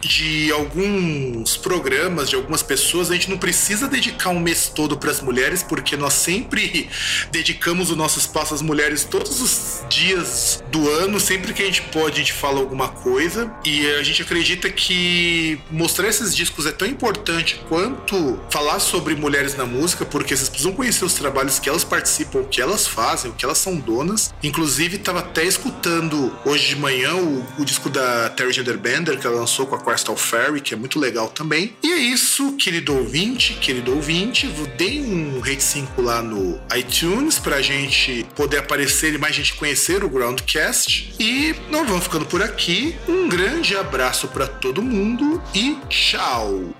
[0.00, 5.10] de alguns programas, de algumas pessoas, a gente não precisa dedicar um mês todo para
[5.10, 6.88] as mulheres, porque nós sempre
[7.30, 11.82] dedicamos o nosso espaço às mulheres todos os dias do ano, sempre que a gente
[11.82, 13.52] pode, a gente fala alguma coisa.
[13.64, 19.56] E a gente acredita que mostrar esses discos é tão importante quanto falar sobre mulheres
[19.56, 23.30] na música, porque vocês precisam conhecer os trabalhos que elas participam, o que elas fazem,
[23.30, 24.32] o que elas são donas.
[24.42, 28.52] Inclusive, estava até escutando hoje de manhã o, o disco da Terry
[29.04, 31.74] Que ela lançou com a Crystal Fairy, que é muito legal também.
[31.82, 34.46] E é isso, querido ouvinte, querido ouvinte.
[34.76, 40.04] Dei um rate 5 lá no iTunes pra gente poder aparecer e mais gente conhecer
[40.04, 41.14] o Groundcast.
[41.18, 42.96] E nós vamos ficando por aqui.
[43.08, 46.74] Um grande abraço para todo mundo e tchau!